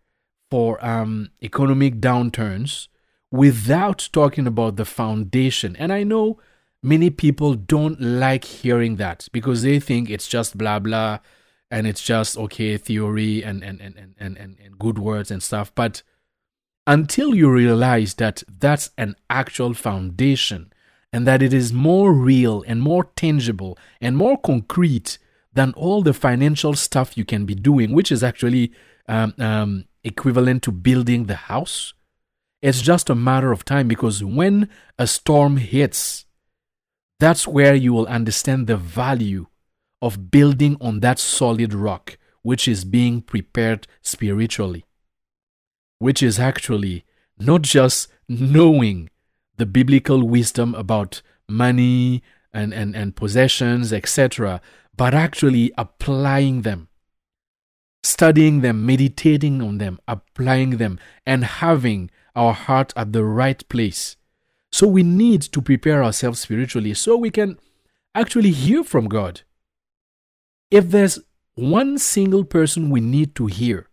for 0.49 0.83
um, 0.83 1.31
economic 1.43 1.99
downturns 1.99 2.87
without 3.29 4.07
talking 4.13 4.47
about 4.47 4.77
the 4.77 4.85
foundation. 4.85 5.75
And 5.75 5.91
I 5.91 6.03
know 6.03 6.39
many 6.81 7.09
people 7.09 7.55
don't 7.55 7.99
like 7.99 8.45
hearing 8.45 8.95
that 8.95 9.27
because 9.33 9.63
they 9.63 9.81
think 9.81 10.09
it's 10.09 10.29
just 10.29 10.57
blah 10.57 10.79
blah 10.79 11.19
and 11.69 11.85
it's 11.85 12.01
just 12.01 12.37
okay 12.37 12.77
theory 12.77 13.43
and 13.43 13.61
and, 13.61 13.81
and, 13.81 14.15
and, 14.17 14.37
and, 14.37 14.57
and 14.63 14.79
good 14.79 14.99
words 14.99 15.31
and 15.31 15.43
stuff. 15.43 15.75
But 15.75 16.01
until 16.85 17.33
you 17.33 17.49
realize 17.49 18.15
that 18.15 18.43
that's 18.59 18.91
an 18.97 19.15
actual 19.29 19.73
foundation 19.73 20.71
and 21.11 21.27
that 21.27 21.41
it 21.41 21.53
is 21.53 21.71
more 21.71 22.11
real 22.11 22.63
and 22.67 22.81
more 22.81 23.05
tangible 23.15 23.77
and 24.01 24.17
more 24.17 24.37
concrete 24.37 25.17
than 25.53 25.71
all 25.73 26.01
the 26.01 26.13
financial 26.13 26.73
stuff 26.73 27.17
you 27.17 27.23
can 27.23 27.45
be 27.45 27.55
doing, 27.55 27.93
which 27.93 28.11
is 28.11 28.23
actually 28.23 28.73
um, 29.07 29.33
um, 29.39 29.85
equivalent 30.03 30.63
to 30.63 30.71
building 30.71 31.25
the 31.25 31.35
house. 31.35 31.93
It's 32.61 32.81
just 32.81 33.09
a 33.09 33.15
matter 33.15 33.51
of 33.51 33.63
time 33.65 33.87
because 33.87 34.23
when 34.23 34.69
a 34.97 35.05
storm 35.05 35.57
hits, 35.57 36.25
that's 37.19 37.47
where 37.47 37.75
you 37.75 37.93
will 37.93 38.07
understand 38.07 38.67
the 38.67 38.77
value 38.77 39.47
of 40.01 40.31
building 40.31 40.77
on 40.81 40.99
that 41.01 41.19
solid 41.19 41.73
rock, 41.73 42.17
which 42.41 42.67
is 42.67 42.83
being 42.83 43.21
prepared 43.21 43.87
spiritually, 44.01 44.83
which 45.99 46.21
is 46.21 46.39
actually 46.39 47.05
not 47.37 47.61
just 47.61 48.07
knowing 48.27 49.09
the 49.57 49.65
biblical 49.65 50.27
wisdom 50.27 50.73
about 50.75 51.21
money 51.47 52.23
and, 52.53 52.73
and, 52.73 52.95
and 52.95 53.15
possessions, 53.15 53.91
etc., 53.91 54.61
but 54.95 55.13
actually 55.13 55.71
applying 55.77 56.61
them, 56.61 56.87
studying 58.03 58.61
them, 58.61 58.85
meditating 58.85 59.61
on 59.61 59.77
them, 59.77 59.99
applying 60.07 60.77
them, 60.77 60.99
and 61.25 61.43
having 61.43 62.09
our 62.35 62.53
heart 62.53 62.93
at 62.95 63.13
the 63.13 63.23
right 63.23 63.67
place. 63.69 64.17
So 64.71 64.87
we 64.87 65.03
need 65.03 65.41
to 65.41 65.61
prepare 65.61 66.03
ourselves 66.03 66.39
spiritually 66.39 66.93
so 66.93 67.15
we 67.15 67.29
can 67.29 67.57
actually 68.15 68.51
hear 68.51 68.83
from 68.83 69.07
God. 69.07 69.41
If 70.71 70.89
there's 70.89 71.19
one 71.55 71.99
single 71.99 72.43
person 72.43 72.89
we 72.89 72.99
need 72.99 73.35
to 73.35 73.45
hear, 73.45 73.87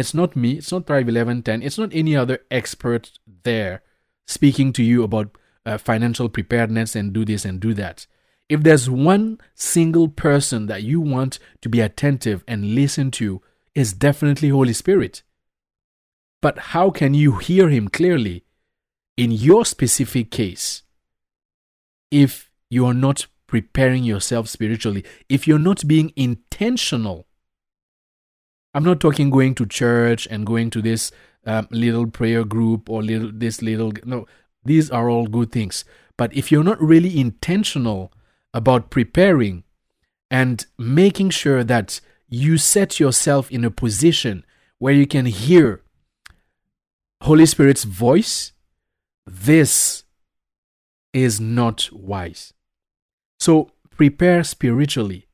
it's 0.00 0.14
not 0.14 0.34
me, 0.34 0.52
it's 0.52 0.72
not 0.72 0.86
Thrive 0.86 1.06
1110, 1.06 1.62
it's 1.62 1.78
not 1.78 1.90
any 1.92 2.16
other 2.16 2.40
expert 2.50 3.12
there 3.44 3.82
speaking 4.26 4.72
to 4.72 4.82
you 4.82 5.02
about 5.02 5.36
uh, 5.64 5.78
financial 5.78 6.28
preparedness 6.28 6.96
and 6.96 7.12
do 7.12 7.24
this 7.24 7.44
and 7.44 7.60
do 7.60 7.74
that. 7.74 8.06
If 8.48 8.62
there's 8.62 8.90
one 8.90 9.38
single 9.54 10.08
person 10.08 10.66
that 10.66 10.82
you 10.82 11.00
want 11.00 11.38
to 11.60 11.68
be 11.68 11.80
attentive 11.80 12.42
and 12.48 12.74
listen 12.74 13.10
to, 13.12 13.42
is 13.74 13.92
definitely 13.92 14.48
Holy 14.48 14.72
Spirit. 14.72 15.22
But 16.42 16.58
how 16.58 16.90
can 16.90 17.14
you 17.14 17.36
hear 17.36 17.68
him 17.68 17.88
clearly 17.88 18.44
in 19.16 19.30
your 19.30 19.64
specific 19.64 20.30
case 20.30 20.82
if 22.10 22.50
you 22.68 22.86
are 22.86 22.94
not 22.94 23.26
preparing 23.46 24.04
yourself 24.04 24.48
spiritually, 24.48 25.04
if 25.28 25.46
you're 25.46 25.58
not 25.58 25.86
being 25.86 26.12
intentional? 26.16 27.26
I'm 28.74 28.84
not 28.84 29.00
talking 29.00 29.30
going 29.30 29.54
to 29.56 29.66
church 29.66 30.28
and 30.30 30.46
going 30.46 30.70
to 30.70 30.82
this 30.82 31.10
um, 31.46 31.68
little 31.70 32.06
prayer 32.06 32.44
group 32.44 32.88
or 32.88 33.02
little 33.02 33.30
this 33.32 33.62
little 33.62 33.92
no 34.04 34.26
these 34.64 34.90
are 34.90 35.08
all 35.08 35.26
good 35.26 35.52
things. 35.52 35.84
But 36.16 36.34
if 36.34 36.52
you're 36.52 36.64
not 36.64 36.80
really 36.82 37.18
intentional 37.18 38.12
about 38.52 38.90
preparing 38.90 39.64
and 40.30 40.66
making 40.78 41.30
sure 41.30 41.64
that 41.64 42.00
you 42.28 42.58
set 42.58 43.00
yourself 43.00 43.50
in 43.50 43.64
a 43.64 43.70
position 43.70 44.44
where 44.78 44.92
you 44.92 45.06
can 45.06 45.26
hear 45.26 45.82
holy 47.22 47.46
spirit's 47.46 47.84
voice 47.84 48.52
this 49.26 50.04
is 51.12 51.40
not 51.40 51.88
wise. 51.92 52.52
So 53.38 53.70
prepare 53.90 54.44
spiritually. 54.44 55.26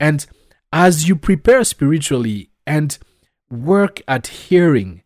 And 0.00 0.24
as 0.72 1.08
you 1.08 1.16
prepare 1.16 1.64
spiritually 1.64 2.51
and 2.66 2.98
work 3.50 4.02
at 4.08 4.26
hearing 4.26 5.02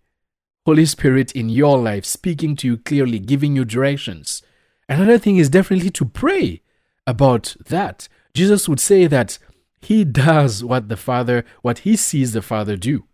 Holy 0.64 0.84
Spirit 0.84 1.32
in 1.32 1.48
your 1.48 1.78
life, 1.78 2.04
speaking 2.04 2.56
to 2.56 2.66
you 2.66 2.76
clearly, 2.76 3.18
giving 3.18 3.54
you 3.54 3.64
directions. 3.64 4.42
Another 4.88 5.18
thing 5.18 5.36
is 5.36 5.48
definitely 5.48 5.90
to 5.90 6.04
pray 6.04 6.62
about 7.06 7.56
that. 7.66 8.08
Jesus 8.34 8.68
would 8.68 8.80
say 8.80 9.06
that 9.06 9.38
he 9.80 10.04
does 10.04 10.64
what 10.64 10.88
the 10.88 10.96
Father, 10.96 11.44
what 11.62 11.80
he 11.80 11.96
sees 11.96 12.32
the 12.32 12.42
Father 12.42 12.76
do. 12.76 13.04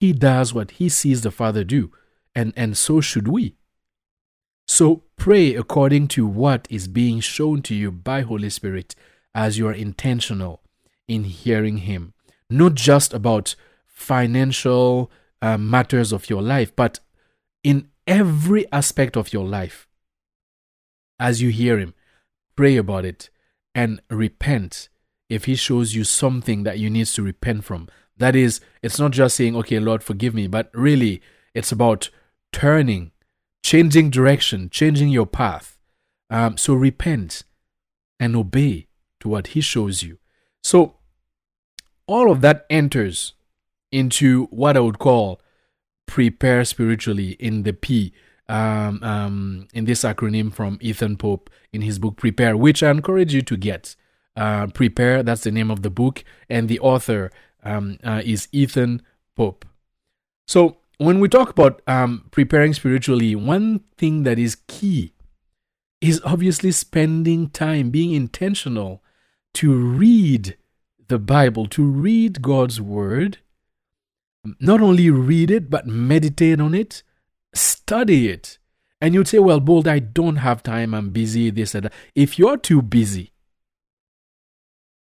He 0.00 0.12
does 0.12 0.52
what 0.52 0.72
he 0.72 0.88
sees 0.88 1.22
the 1.22 1.30
Father 1.30 1.64
do, 1.64 1.92
and, 2.34 2.52
and 2.56 2.76
so 2.76 3.00
should 3.00 3.28
we. 3.28 3.56
So 4.66 5.04
pray 5.16 5.54
according 5.54 6.08
to 6.08 6.26
what 6.26 6.66
is 6.70 6.88
being 6.88 7.20
shown 7.20 7.62
to 7.62 7.74
you 7.74 7.90
by 7.90 8.22
Holy 8.22 8.50
Spirit 8.50 8.94
as 9.34 9.58
you 9.58 9.66
are 9.68 9.72
intentional 9.72 10.62
in 11.08 11.24
hearing 11.24 11.78
Him. 11.78 12.14
Not 12.52 12.74
just 12.74 13.14
about 13.14 13.54
financial 13.86 15.10
uh, 15.40 15.58
matters 15.58 16.12
of 16.12 16.28
your 16.28 16.42
life, 16.42 16.74
but 16.76 17.00
in 17.64 17.88
every 18.06 18.70
aspect 18.72 19.16
of 19.16 19.32
your 19.32 19.46
life. 19.46 19.88
As 21.18 21.40
you 21.40 21.50
hear 21.50 21.78
Him, 21.78 21.94
pray 22.56 22.76
about 22.76 23.04
it 23.04 23.30
and 23.74 24.00
repent 24.10 24.88
if 25.28 25.46
He 25.46 25.54
shows 25.54 25.94
you 25.94 26.04
something 26.04 26.64
that 26.64 26.78
you 26.78 26.90
need 26.90 27.06
to 27.06 27.22
repent 27.22 27.64
from. 27.64 27.88
That 28.16 28.36
is, 28.36 28.60
it's 28.82 28.98
not 28.98 29.12
just 29.12 29.36
saying, 29.36 29.56
okay, 29.56 29.78
Lord, 29.78 30.02
forgive 30.02 30.34
me, 30.34 30.46
but 30.46 30.70
really, 30.74 31.22
it's 31.54 31.72
about 31.72 32.10
turning, 32.52 33.12
changing 33.64 34.10
direction, 34.10 34.68
changing 34.68 35.08
your 35.08 35.26
path. 35.26 35.78
Um, 36.28 36.56
so 36.56 36.74
repent 36.74 37.44
and 38.20 38.36
obey 38.36 38.88
to 39.20 39.28
what 39.28 39.48
He 39.48 39.60
shows 39.60 40.02
you. 40.02 40.18
So, 40.62 40.96
all 42.06 42.30
of 42.30 42.40
that 42.40 42.66
enters 42.70 43.34
into 43.90 44.46
what 44.46 44.76
I 44.76 44.80
would 44.80 44.98
call 44.98 45.40
prepare 46.06 46.64
spiritually 46.64 47.32
in 47.32 47.62
the 47.62 47.72
P. 47.72 48.12
Um, 48.48 49.02
um, 49.02 49.68
in 49.72 49.86
this 49.86 50.02
acronym 50.02 50.52
from 50.52 50.76
Ethan 50.82 51.16
Pope 51.16 51.48
in 51.72 51.80
his 51.80 51.98
book 51.98 52.16
Prepare, 52.16 52.54
which 52.54 52.82
I 52.82 52.90
encourage 52.90 53.32
you 53.32 53.40
to 53.40 53.56
get. 53.56 53.96
Uh, 54.36 54.66
Prepare, 54.66 55.22
that's 55.22 55.44
the 55.44 55.50
name 55.50 55.70
of 55.70 55.82
the 55.82 55.88
book, 55.88 56.22
and 56.50 56.68
the 56.68 56.80
author 56.80 57.30
um, 57.62 57.98
uh, 58.04 58.20
is 58.24 58.48
Ethan 58.52 59.00
Pope. 59.36 59.64
So, 60.46 60.78
when 60.98 61.18
we 61.18 61.28
talk 61.28 61.50
about 61.50 61.80
um, 61.86 62.26
preparing 62.30 62.74
spiritually, 62.74 63.34
one 63.34 63.80
thing 63.96 64.24
that 64.24 64.38
is 64.38 64.56
key 64.66 65.14
is 66.00 66.20
obviously 66.24 66.72
spending 66.72 67.48
time, 67.48 67.90
being 67.90 68.12
intentional 68.12 69.02
to 69.54 69.72
read 69.72 70.56
the 71.08 71.18
Bible, 71.18 71.66
to 71.68 71.84
read 71.84 72.42
God's 72.42 72.80
Word, 72.80 73.38
not 74.60 74.80
only 74.80 75.10
read 75.10 75.50
it, 75.50 75.70
but 75.70 75.86
meditate 75.86 76.60
on 76.60 76.74
it, 76.74 77.02
study 77.54 78.28
it. 78.28 78.58
And 79.00 79.14
you'd 79.14 79.28
say, 79.28 79.38
well, 79.38 79.60
Bold, 79.60 79.88
I 79.88 79.98
don't 79.98 80.36
have 80.36 80.62
time, 80.62 80.94
I'm 80.94 81.10
busy, 81.10 81.50
this 81.50 81.74
and 81.74 81.86
that. 81.86 81.92
If 82.14 82.38
you're 82.38 82.56
too 82.56 82.82
busy 82.82 83.32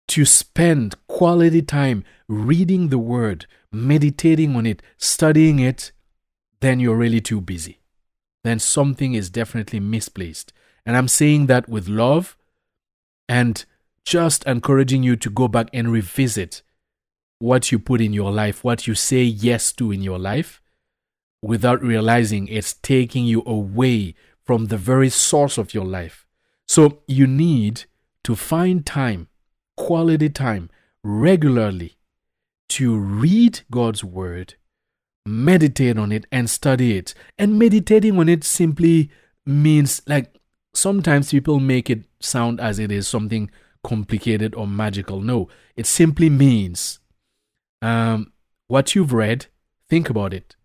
to 0.09 0.24
spend 0.24 0.96
quality 1.07 1.62
time 1.62 2.04
reading 2.28 2.88
the 2.88 2.98
Word, 2.98 3.46
meditating 3.72 4.57
on 4.57 4.66
it, 4.66 4.83
studying 4.96 5.59
it, 5.59 5.92
then 6.61 6.80
you're 6.80 6.96
really 6.96 7.20
too 7.20 7.40
busy. 7.40 7.80
Then 8.42 8.59
something 8.59 9.14
is 9.14 9.30
definitely 9.30 9.80
misplaced. 9.80 10.52
And 10.85 10.96
I'm 10.96 11.09
saying 11.09 11.46
that 11.46 11.68
with 11.68 11.88
love 11.88 12.37
and 13.28 13.64
just 14.04 14.44
encouraging 14.44 15.02
you 15.02 15.16
to 15.16 15.30
go 15.30 15.48
back 15.48 15.68
and 15.72 15.90
revisit 15.90 16.62
what 17.38 17.72
you 17.72 17.78
put 17.78 18.00
in 18.00 18.12
your 18.12 18.30
life, 18.30 18.62
what 18.62 18.86
you 18.86 18.94
say 18.94 19.22
yes 19.22 19.72
to 19.72 19.90
in 19.90 20.02
your 20.02 20.18
life, 20.18 20.60
without 21.42 21.82
realizing 21.82 22.48
it's 22.48 22.74
taking 22.74 23.24
you 23.24 23.42
away 23.46 24.14
from 24.44 24.66
the 24.66 24.76
very 24.76 25.08
source 25.08 25.58
of 25.58 25.74
your 25.74 25.84
life. 25.84 26.26
So 26.66 27.02
you 27.06 27.26
need 27.26 27.84
to 28.24 28.34
find 28.34 28.84
time, 28.84 29.28
quality 29.76 30.28
time, 30.28 30.70
regularly 31.02 31.96
to 32.70 32.96
read 32.96 33.60
God's 33.70 34.02
Word, 34.02 34.54
meditate 35.26 35.98
on 35.98 36.12
it, 36.12 36.26
and 36.32 36.48
study 36.48 36.96
it. 36.96 37.14
And 37.38 37.58
meditating 37.58 38.18
on 38.18 38.28
it 38.28 38.44
simply 38.44 39.10
means 39.44 40.02
like 40.06 40.34
sometimes 40.74 41.30
people 41.30 41.60
make 41.60 41.90
it 41.90 42.04
sound 42.20 42.60
as 42.60 42.78
it 42.78 42.90
is 42.90 43.06
something 43.06 43.50
complicated 43.85 44.55
or 44.55 44.66
magical. 44.66 45.20
No, 45.20 45.49
it 45.77 45.87
simply 45.87 46.29
means 46.29 46.99
um, 47.83 48.33
what 48.66 48.94
you've 48.94 49.12
read, 49.12 49.47
think 49.88 50.11
about 50.11 50.33
it. 50.33 50.57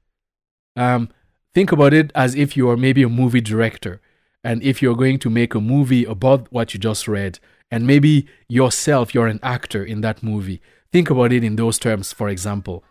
Um, 0.76 1.10
think 1.54 1.72
about 1.72 1.94
it 1.94 2.12
as 2.16 2.34
if 2.36 2.58
you 2.58 2.70
are 2.70 2.78
maybe 2.78 3.04
a 3.04 3.10
movie 3.10 3.42
director. 3.42 4.02
And 4.44 4.64
if 4.64 4.82
you're 4.82 4.96
going 4.96 5.20
to 5.20 5.30
make 5.30 5.54
a 5.54 5.60
movie 5.60 6.06
about 6.06 6.52
what 6.52 6.74
you 6.74 6.80
just 6.80 7.08
read, 7.08 7.40
and 7.70 7.86
maybe 7.86 8.28
yourself, 8.48 9.14
you're 9.14 9.28
an 9.28 9.42
actor 9.44 9.84
in 9.84 10.02
that 10.02 10.24
movie, 10.24 10.62
think 10.92 11.10
about 11.10 11.32
it 11.34 11.44
in 11.44 11.56
those 11.56 11.78
terms, 11.78 12.14
for 12.14 12.30
example. 12.30 12.84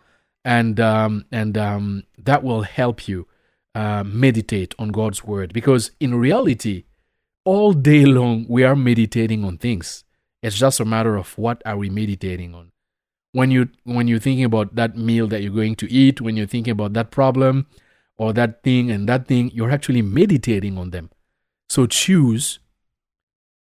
And, 0.45 0.79
um, 0.79 1.25
and 1.31 1.57
um, 1.57 2.03
that 2.17 2.43
will 2.43 2.61
help 2.61 3.07
you 3.07 3.27
uh, 3.75 4.03
meditate 4.05 4.75
on 4.79 4.89
God's 4.89 5.23
word. 5.23 5.53
Because 5.53 5.91
in 5.99 6.15
reality, 6.15 6.83
all 7.45 7.73
day 7.73 8.05
long, 8.05 8.45
we 8.47 8.63
are 8.63 8.75
meditating 8.75 9.43
on 9.43 9.57
things. 9.57 10.03
It's 10.41 10.57
just 10.57 10.79
a 10.79 10.85
matter 10.85 11.15
of 11.17 11.37
what 11.37 11.61
are 11.65 11.77
we 11.77 11.89
meditating 11.89 12.55
on 12.55 12.71
when 13.31 13.51
you 13.51 13.69
when 13.83 14.07
you're 14.07 14.19
thinking 14.19 14.45
about 14.45 14.75
that 14.75 14.97
meal 14.97 15.27
that 15.27 15.41
you're 15.41 15.53
going 15.53 15.75
to 15.75 15.91
eat, 15.91 16.21
when 16.21 16.35
you're 16.35 16.47
thinking 16.47 16.71
about 16.71 16.93
that 16.93 17.11
problem 17.11 17.67
or 18.17 18.33
that 18.33 18.63
thing 18.63 18.91
and 18.91 19.07
that 19.07 19.27
thing, 19.27 19.51
you're 19.53 19.71
actually 19.71 20.01
meditating 20.01 20.77
on 20.77 20.89
them. 20.89 21.09
So 21.69 21.85
choose 21.85 22.59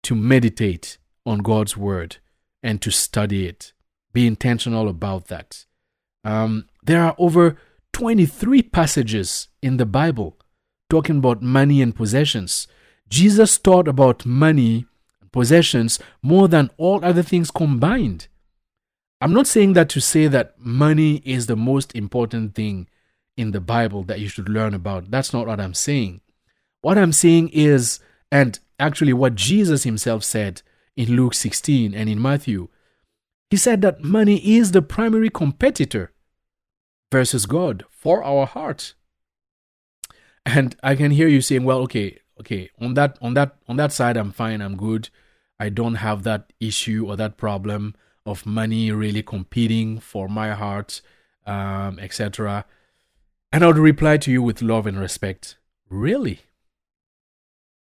to 0.02 0.14
meditate 0.14 0.98
on 1.24 1.38
God's 1.38 1.76
word 1.76 2.16
and 2.62 2.82
to 2.82 2.90
study 2.90 3.46
it. 3.46 3.72
Be 4.12 4.26
intentional 4.26 4.88
about 4.88 5.28
that. 5.28 5.64
Um, 6.24 6.66
there 6.82 7.02
are 7.02 7.14
over 7.18 7.56
23 7.92 8.62
passages 8.62 9.48
in 9.62 9.76
the 9.76 9.86
Bible 9.86 10.38
talking 10.90 11.18
about 11.18 11.40
money 11.40 11.80
and 11.80 11.94
possessions. 11.94 12.66
Jesus 13.08 13.56
taught 13.58 13.88
about 13.88 14.26
money 14.26 14.86
possessions 15.32 15.98
more 16.22 16.46
than 16.48 16.70
all 16.76 17.04
other 17.04 17.22
things 17.22 17.50
combined. 17.50 18.28
I'm 19.20 19.32
not 19.32 19.46
saying 19.46 19.74
that 19.74 19.88
to 19.90 20.00
say 20.00 20.26
that 20.28 20.58
money 20.58 21.22
is 21.24 21.46
the 21.46 21.56
most 21.56 21.94
important 21.94 22.54
thing 22.54 22.88
in 23.36 23.52
the 23.52 23.60
Bible 23.60 24.02
that 24.04 24.20
you 24.20 24.28
should 24.28 24.48
learn 24.48 24.74
about. 24.74 25.10
That's 25.10 25.32
not 25.32 25.46
what 25.46 25.60
I'm 25.60 25.74
saying. 25.74 26.20
What 26.80 26.98
I'm 26.98 27.12
saying 27.12 27.50
is, 27.50 28.00
and 28.30 28.58
actually 28.78 29.12
what 29.12 29.34
Jesus 29.34 29.84
himself 29.84 30.24
said 30.24 30.62
in 30.96 31.16
Luke 31.16 31.34
16 31.34 31.94
and 31.94 32.08
in 32.08 32.20
Matthew, 32.20 32.68
he 33.48 33.56
said 33.56 33.82
that 33.82 34.02
money 34.02 34.38
is 34.56 34.72
the 34.72 34.82
primary 34.82 35.30
competitor 35.30 36.12
versus 37.10 37.46
God 37.46 37.84
for 37.90 38.24
our 38.24 38.46
heart. 38.46 38.94
And 40.44 40.74
I 40.82 40.96
can 40.96 41.12
hear 41.12 41.28
you 41.28 41.40
saying, 41.40 41.64
well, 41.64 41.78
okay, 41.80 42.18
okay, 42.40 42.70
on 42.80 42.94
that 42.94 43.18
on 43.22 43.34
that 43.34 43.56
on 43.68 43.76
that 43.76 43.92
side 43.92 44.16
I'm 44.16 44.32
fine, 44.32 44.60
I'm 44.60 44.76
good. 44.76 45.10
I 45.62 45.68
don't 45.68 45.94
have 45.94 46.24
that 46.24 46.52
issue 46.58 47.06
or 47.06 47.14
that 47.16 47.36
problem 47.36 47.94
of 48.26 48.44
money 48.44 48.90
really 48.90 49.22
competing 49.22 50.00
for 50.00 50.26
my 50.26 50.54
heart, 50.54 51.00
um, 51.46 52.00
etc. 52.00 52.64
And 53.52 53.62
I 53.62 53.68
would 53.68 53.78
reply 53.78 54.16
to 54.16 54.32
you 54.32 54.42
with 54.42 54.60
love 54.60 54.88
and 54.88 54.98
respect. 54.98 55.56
Really? 55.88 56.40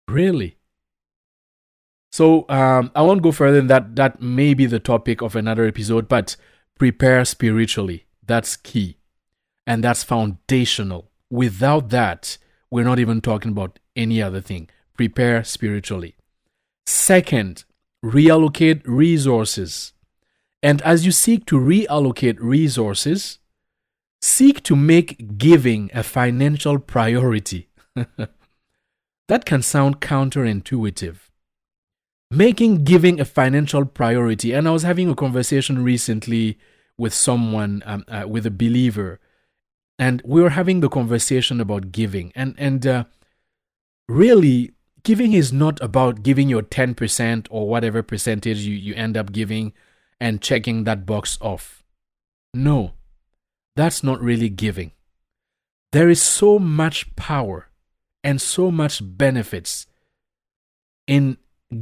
Really? 0.07 0.57
So 2.11 2.45
um, 2.49 2.91
I 2.93 3.01
won't 3.01 3.23
go 3.23 3.31
further 3.31 3.57
than 3.57 3.67
that. 3.67 3.95
That 3.95 4.21
may 4.21 4.53
be 4.53 4.67
the 4.67 4.79
topic 4.79 5.23
of 5.23 5.35
another 5.35 5.65
episode, 5.65 6.07
but 6.07 6.35
prepare 6.77 7.25
spiritually. 7.25 8.05
That's 8.23 8.55
key. 8.55 8.99
And 9.65 9.83
that's 9.83 10.03
foundational. 10.03 11.09
Without 11.31 11.89
that, 11.89 12.37
we're 12.69 12.85
not 12.85 12.99
even 12.99 13.21
talking 13.21 13.53
about 13.53 13.79
any 13.95 14.21
other 14.21 14.39
thing. 14.39 14.69
Prepare 14.93 15.43
spiritually. 15.43 16.15
Second, 16.85 17.65
reallocate 18.03 18.81
resources. 18.85 19.93
And 20.61 20.81
as 20.81 21.05
you 21.05 21.11
seek 21.11 21.45
to 21.47 21.59
reallocate 21.59 22.37
resources, 22.39 23.39
seek 24.21 24.63
to 24.63 24.75
make 24.75 25.37
giving 25.37 25.91
a 25.93 26.03
financial 26.03 26.79
priority. 26.79 27.69
that 29.27 29.45
can 29.45 29.61
sound 29.61 30.01
counterintuitive. 30.01 31.17
Making 32.31 32.83
giving 32.83 33.19
a 33.19 33.25
financial 33.25 33.85
priority. 33.85 34.53
And 34.53 34.67
I 34.67 34.71
was 34.71 34.83
having 34.83 35.09
a 35.09 35.15
conversation 35.15 35.83
recently 35.83 36.57
with 36.97 37.13
someone, 37.13 37.83
um, 37.85 38.05
uh, 38.07 38.25
with 38.27 38.45
a 38.45 38.51
believer, 38.51 39.19
and 39.97 40.21
we 40.25 40.41
were 40.41 40.51
having 40.51 40.79
the 40.79 40.89
conversation 40.89 41.61
about 41.61 41.91
giving. 41.91 42.31
And, 42.35 42.55
and 42.57 42.85
uh, 42.85 43.03
really, 44.07 44.74
giving 45.05 45.31
is 45.31 45.53
not 45.53 45.81
about 45.81 46.23
giving 46.23 46.49
your 46.49 46.63
10% 46.63 47.47
or 47.49 47.69
whatever 47.69 48.03
percentage 48.03 48.59
you, 48.59 48.75
you 48.75 48.93
end 48.95 49.15
up 49.15 49.31
giving 49.31 49.71
and 50.19 50.41
checking 50.41 50.83
that 50.83 51.05
box 51.05 51.37
off. 51.39 51.83
No, 52.53 52.93
that's 53.75 54.03
not 54.03 54.21
really 54.21 54.49
giving. 54.49 54.91
There 55.93 56.09
is 56.09 56.21
so 56.21 56.59
much 56.59 57.15
power 57.15 57.69
and 58.23 58.41
so 58.41 58.71
much 58.71 58.99
benefits 59.01 59.85
in 61.07 61.37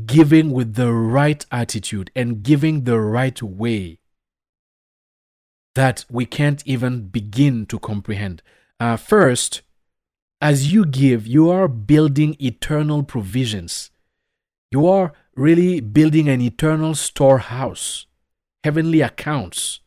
giving 0.05 0.51
with 0.51 0.75
the 0.75 0.91
right 0.91 1.45
attitude 1.51 2.12
and 2.15 2.43
giving 2.43 2.83
the 2.83 2.99
right 2.99 3.41
way 3.41 3.99
that 5.75 6.05
we 6.09 6.25
can't 6.25 6.62
even 6.65 7.07
begin 7.07 7.65
to 7.67 7.79
comprehend. 7.79 8.43
Uh, 8.79 8.97
first, 8.97 9.62
as 10.43 10.73
you 10.73 10.86
give, 10.86 11.25
you 11.25 11.49
are 11.49 11.69
building 11.69 12.36
eternal 12.38 13.01
provisions. 13.01 13.91
You 14.71 14.86
are 14.88 15.13
really 15.38 15.79
building 15.79 16.27
an 16.27 16.41
eternal 16.41 16.95
storehouse, 16.95 18.08
heavenly 18.62 18.99
accounts. 18.99 19.79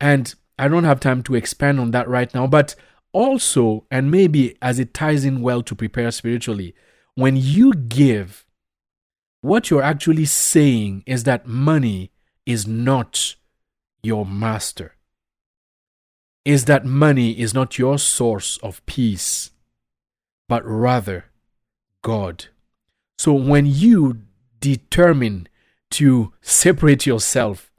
And 0.00 0.34
I 0.58 0.66
don't 0.66 0.82
have 0.82 0.98
time 0.98 1.22
to 1.22 1.36
expand 1.36 1.78
on 1.78 1.92
that 1.92 2.08
right 2.08 2.34
now, 2.34 2.48
but 2.48 2.74
also, 3.12 3.86
and 3.88 4.10
maybe 4.10 4.56
as 4.60 4.80
it 4.80 4.92
ties 4.92 5.24
in 5.24 5.42
well 5.42 5.62
to 5.62 5.76
prepare 5.76 6.10
spiritually, 6.10 6.74
when 7.14 7.36
you 7.36 7.72
give, 7.72 8.44
what 9.42 9.70
you're 9.70 9.80
actually 9.80 10.24
saying 10.24 11.04
is 11.06 11.22
that 11.22 11.46
money 11.46 12.10
is 12.44 12.66
not 12.66 13.36
your 14.02 14.26
master 14.26 14.95
is 16.46 16.66
that 16.66 16.84
money 16.84 17.32
is 17.32 17.52
not 17.52 17.76
your 17.76 17.98
source 17.98 18.56
of 18.58 18.84
peace, 18.86 19.50
but 20.48 20.64
rather 20.64 21.24
God. 22.02 22.46
So 23.18 23.32
when 23.32 23.66
you 23.66 24.22
determine 24.60 25.48
to 25.90 26.32
separate 26.40 27.04
yourself 27.04 27.72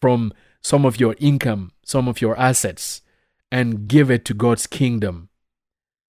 from 0.00 0.32
some 0.62 0.86
of 0.86 1.00
your 1.00 1.16
income, 1.18 1.72
some 1.84 2.06
of 2.06 2.20
your 2.20 2.38
assets, 2.38 3.02
and 3.50 3.88
give 3.88 4.08
it 4.08 4.24
to 4.26 4.34
God's 4.34 4.68
kingdom, 4.68 5.28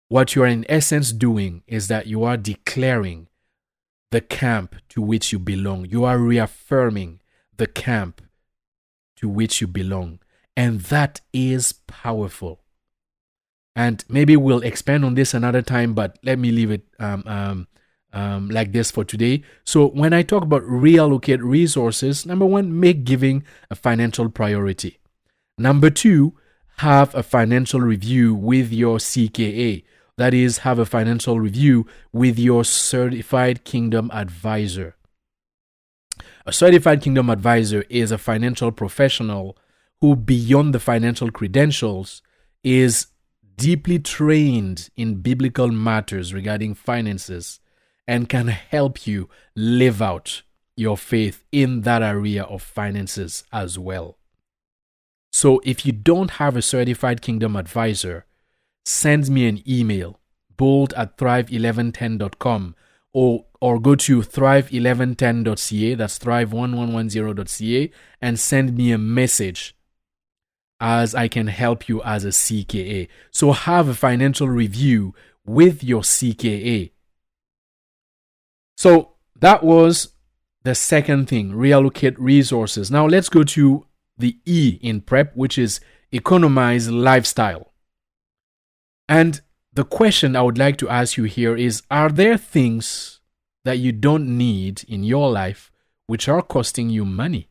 what 0.09 0.37
you 0.37 0.45
are 0.45 0.47
in 0.47 0.65
essence 0.69 1.11
doing 1.11 1.65
is 1.67 1.89
that 1.89 2.07
you 2.07 2.23
are 2.23 2.37
declaring 2.37 3.27
the 4.13 4.21
camp 4.21 4.77
to 4.91 5.03
which 5.03 5.33
you 5.33 5.41
belong. 5.41 5.87
You 5.87 6.05
are 6.05 6.19
reaffirming 6.19 7.19
the 7.57 7.67
camp 7.67 8.23
to 9.17 9.29
which 9.29 9.61
you 9.61 9.67
belong. 9.67 10.21
And 10.57 10.81
that 10.83 11.21
is 11.33 11.75
powerful. 11.87 12.61
And 13.75 14.03
maybe 14.09 14.37
we'll 14.37 14.63
expand 14.63 15.05
on 15.05 15.15
this 15.15 15.35
another 15.35 15.61
time, 15.61 15.93
but 15.93 16.19
let 16.23 16.39
me 16.39 16.51
leave 16.51 16.71
it 16.71 16.87
um, 16.99 17.23
um, 17.27 17.69
um, 18.13 18.49
like 18.49 18.73
this 18.73 18.91
for 18.91 19.05
today. 19.05 19.43
So, 19.65 19.89
when 19.89 20.15
I 20.15 20.23
talk 20.23 20.43
about 20.43 20.63
reallocate 20.63 21.43
resources, 21.43 22.25
number 22.25 22.47
one, 22.47 22.81
make 22.81 23.05
giving 23.05 23.45
a 23.71 23.75
financial 23.75 24.31
priority. 24.31 24.99
Number 25.59 25.91
two, 25.91 26.35
have 26.79 27.15
a 27.15 27.23
financial 27.23 27.81
review 27.81 28.35
with 28.35 28.73
your 28.73 28.97
CKA. 28.97 29.85
That 30.17 30.33
is, 30.33 30.59
have 30.59 30.79
a 30.79 30.87
financial 30.87 31.39
review 31.39 31.87
with 32.13 32.39
your 32.39 32.65
certified 32.65 33.65
kingdom 33.65 34.11
advisor. 34.13 34.97
A 36.47 36.53
certified 36.53 37.03
kingdom 37.03 37.29
advisor 37.29 37.85
is 37.91 38.11
a 38.11 38.19
financial 38.19 38.73
professional 38.73 39.59
who, 40.01 40.17
beyond 40.17 40.75
the 40.75 40.81
financial 40.81 41.31
credentials, 41.31 42.23
is 42.63 43.07
deeply 43.57 43.99
trained 43.99 44.91
in 44.97 45.23
biblical 45.23 45.69
matters 45.69 46.35
regarding 46.35 46.75
finances 46.75 47.61
and 48.07 48.29
can 48.29 48.49
help 48.49 49.07
you 49.07 49.29
live 49.55 50.03
out 50.03 50.43
your 50.77 50.97
faith 50.97 51.45
in 51.51 51.81
that 51.83 52.03
area 52.03 52.45
of 52.45 52.63
finances 52.63 53.45
as 53.53 53.79
well. 53.79 54.19
So, 55.33 55.61
if 55.65 55.85
you 55.85 55.93
don't 55.93 56.33
have 56.33 56.57
a 56.57 56.63
certified 56.63 57.21
kingdom 57.21 57.57
advisor, 57.57 58.27
send 58.85 59.29
me 59.29 59.49
an 59.49 59.63
email 59.69 60.21
bold 60.57 60.95
at 60.95 61.19
thrive1110.com 61.19 62.75
or 63.13 63.45
or 63.61 63.81
go 63.81 63.95
to 63.95 64.21
thrive1110.ca 64.21 65.95
that's 65.95 66.19
thrive1110.ca 66.19 67.91
and 68.21 68.39
send 68.39 68.77
me 68.77 68.93
a 68.93 68.99
message 68.99 69.76
as 70.81 71.15
I 71.15 71.29
can 71.29 71.47
help 71.47 71.89
you 71.89 72.03
as 72.03 72.25
a 72.25 72.29
CKA. 72.29 73.09
So 73.31 73.53
have 73.53 73.89
a 73.89 73.95
financial 73.95 74.49
review 74.49 75.15
with 75.45 75.83
your 75.83 76.03
CKA. 76.03 76.91
So 78.77 79.13
that 79.41 79.63
was 79.63 80.09
the 80.65 80.75
second 80.75 81.29
thing 81.29 81.53
reallocate 81.53 82.17
resources. 82.19 82.91
Now 82.91 83.07
let's 83.07 83.29
go 83.29 83.45
to 83.45 83.87
the 84.19 84.39
E 84.45 84.79
in 84.83 85.01
prep, 85.01 85.35
which 85.37 85.59
is 85.59 85.81
economize 86.13 86.91
lifestyle. 86.91 87.73
And 89.09 89.41
the 89.73 89.85
question 89.85 90.35
I 90.35 90.43
would 90.43 90.59
like 90.59 90.79
to 90.79 90.89
ask 90.89 91.17
you 91.17 91.25
here 91.25 91.57
is 91.57 91.83
Are 91.91 92.09
there 92.09 92.37
things 92.37 93.21
that 93.65 93.79
you 93.79 93.93
don't 93.93 94.37
need 94.37 94.85
in 94.89 95.05
your 95.05 95.31
life 95.31 95.71
which 96.07 96.29
are 96.29 96.43
costing 96.43 96.91
you 96.91 97.05
money? 97.05 97.49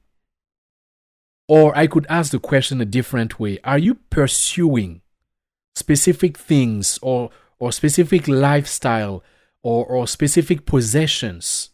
Or 1.48 1.78
I 1.78 1.88
could 1.88 2.08
ask 2.10 2.32
the 2.32 2.40
question 2.40 2.82
a 2.82 2.86
different 2.86 3.40
way 3.40 3.60
Are 3.64 3.78
you 3.78 3.96
pursuing 4.10 5.02
specific 5.76 6.38
things 6.38 6.98
or, 7.02 7.30
or 7.60 7.72
specific 7.72 8.28
lifestyle 8.28 9.24
or, 9.62 9.86
or 9.86 10.08
specific 10.08 10.66
possessions? 10.66 11.70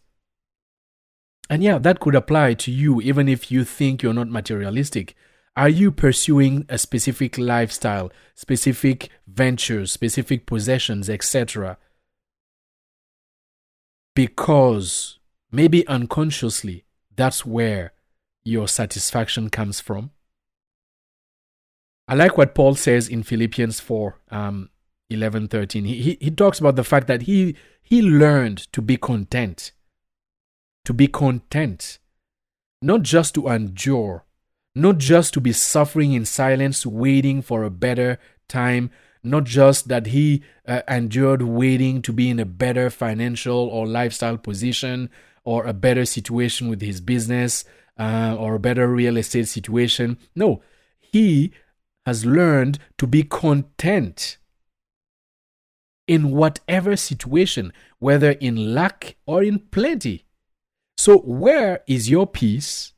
And 1.50 1.64
yeah, 1.64 1.78
that 1.80 2.00
could 2.00 2.16
apply 2.16 2.54
to 2.56 2.72
you 2.72 3.02
even 3.02 3.28
if 3.28 3.52
you 3.52 3.64
think 3.64 4.02
you're 4.02 4.14
not 4.14 4.30
materialistic. 4.30 5.16
Are 5.58 5.68
you 5.68 5.92
pursuing 5.92 6.66
a 6.70 6.78
specific 6.78 7.38
lifestyle, 7.38 8.10
specific 8.36 9.10
ventures, 9.28 9.92
specific 9.92 10.46
possessions, 10.46 11.10
etc.? 11.10 11.78
Because 14.16 15.20
maybe 15.52 15.86
unconsciously, 15.88 16.86
that's 17.14 17.46
where 17.46 17.92
your 18.44 18.68
satisfaction 18.68 19.50
comes 19.50 19.80
from. 19.80 20.12
I 22.08 22.16
like 22.16 22.38
what 22.38 22.56
Paul 22.56 22.76
says 22.76 23.08
in 23.08 23.24
Philippians 23.24 23.80
4 23.80 24.20
um, 24.32 24.70
11 25.10 25.48
13. 25.48 25.86
He, 25.86 26.02
he, 26.02 26.18
he 26.20 26.32
talks 26.32 26.60
about 26.60 26.76
the 26.76 26.84
fact 26.84 27.08
that 27.08 27.24
he, 27.24 27.56
he 27.82 28.02
learned 28.02 28.72
to 28.74 28.82
be 28.82 28.98
content. 28.98 29.72
To 30.86 30.94
be 30.94 31.08
content. 31.08 32.00
Not 32.82 33.04
just 33.04 33.36
to 33.36 33.48
endure, 33.48 34.26
not 34.74 34.98
just 34.98 35.34
to 35.36 35.42
be 35.42 35.52
suffering 35.52 36.14
in 36.14 36.26
silence, 36.26 36.86
waiting 36.86 37.42
for 37.42 37.64
a 37.64 37.70
better 37.70 38.18
time, 38.48 38.90
not 39.24 39.44
just 39.44 39.88
that 39.88 40.08
he 40.08 40.44
uh, 40.68 40.82
endured 40.88 41.44
waiting 41.44 42.02
to 42.02 42.12
be 42.12 42.30
in 42.30 42.40
a 42.40 42.46
better 42.46 42.90
financial 42.90 43.56
or 43.56 43.86
lifestyle 43.86 44.38
position 44.38 45.10
or 45.44 45.66
a 45.66 45.74
better 45.74 46.06
situation 46.06 46.68
with 46.68 46.82
his 46.82 47.02
business, 47.02 47.64
uh, 47.98 48.36
or 48.38 48.56
a 48.56 48.60
better 48.60 48.88
real 48.88 49.18
estate 49.18 49.48
situation. 49.48 50.18
No, 50.36 50.62
he 51.00 51.52
has 52.06 52.26
learned 52.26 52.80
to 52.98 53.08
be 53.08 53.24
content 53.24 54.38
in 56.08 56.32
whatever 56.32 56.96
situation, 56.96 57.72
whether 58.00 58.32
in 58.32 58.74
lack 58.74 59.16
or 59.26 59.44
in 59.44 59.60
plenty. 59.60 60.26
So, 60.98 61.20
where 61.20 61.82
is 61.88 62.10
your 62.10 62.28
peace 62.28 62.94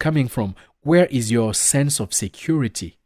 coming 0.00 0.28
from? 0.28 0.54
Where 0.80 1.06
is 1.06 1.30
your 1.30 1.54
sense 1.54 2.00
of 2.00 2.12
security 2.12 2.98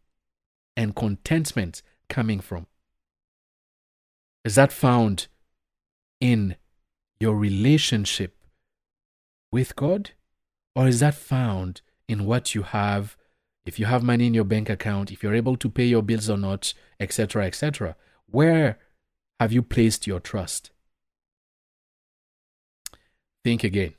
and 0.76 0.94
contentment 0.94 1.82
coming 2.08 2.40
from? 2.40 2.66
Is 4.44 4.54
that 4.54 4.72
found 4.72 5.28
in 6.20 6.56
your 7.18 7.36
relationship 7.36 8.34
with 9.52 9.76
God? 9.76 10.12
Or 10.80 10.88
is 10.88 11.00
that 11.00 11.14
found 11.14 11.82
in 12.08 12.24
what 12.24 12.54
you 12.54 12.62
have? 12.62 13.14
If 13.66 13.78
you 13.78 13.84
have 13.84 14.02
money 14.02 14.26
in 14.26 14.32
your 14.32 14.44
bank 14.44 14.70
account, 14.70 15.12
if 15.12 15.22
you're 15.22 15.34
able 15.34 15.58
to 15.58 15.68
pay 15.68 15.84
your 15.84 16.00
bills 16.00 16.30
or 16.30 16.38
not, 16.38 16.72
etc., 16.98 17.44
etc. 17.44 17.96
Where 18.24 18.78
have 19.38 19.52
you 19.52 19.60
placed 19.60 20.06
your 20.06 20.20
trust? 20.20 20.70
Think 23.44 23.62
again. 23.62 23.92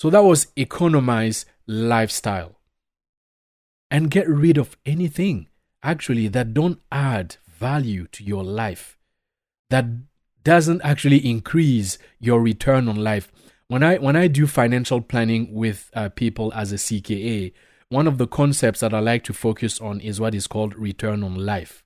So 0.00 0.10
that 0.10 0.24
was 0.24 0.48
economize 0.56 1.46
lifestyle. 1.68 2.58
And 3.88 4.10
get 4.10 4.28
rid 4.28 4.58
of 4.58 4.76
anything 4.84 5.46
actually 5.80 6.26
that 6.26 6.54
don't 6.54 6.80
add 6.90 7.36
value 7.46 8.08
to 8.08 8.24
your 8.24 8.42
life. 8.42 8.98
That 9.70 9.84
doesn't 10.42 10.82
actually 10.82 11.18
increase 11.18 11.98
your 12.18 12.42
return 12.42 12.88
on 12.88 12.96
life. 12.96 13.30
When 13.72 13.82
I 13.82 13.96
when 13.96 14.16
I 14.16 14.26
do 14.26 14.46
financial 14.46 15.00
planning 15.00 15.54
with 15.54 15.90
uh, 15.94 16.10
people 16.10 16.52
as 16.52 16.72
a 16.72 16.76
CKA, 16.76 17.54
one 17.88 18.06
of 18.06 18.18
the 18.18 18.26
concepts 18.26 18.80
that 18.80 18.92
I 18.92 18.98
like 18.98 19.24
to 19.24 19.32
focus 19.32 19.80
on 19.80 19.98
is 19.98 20.20
what 20.20 20.34
is 20.34 20.46
called 20.46 20.74
return 20.74 21.24
on 21.24 21.36
life, 21.36 21.82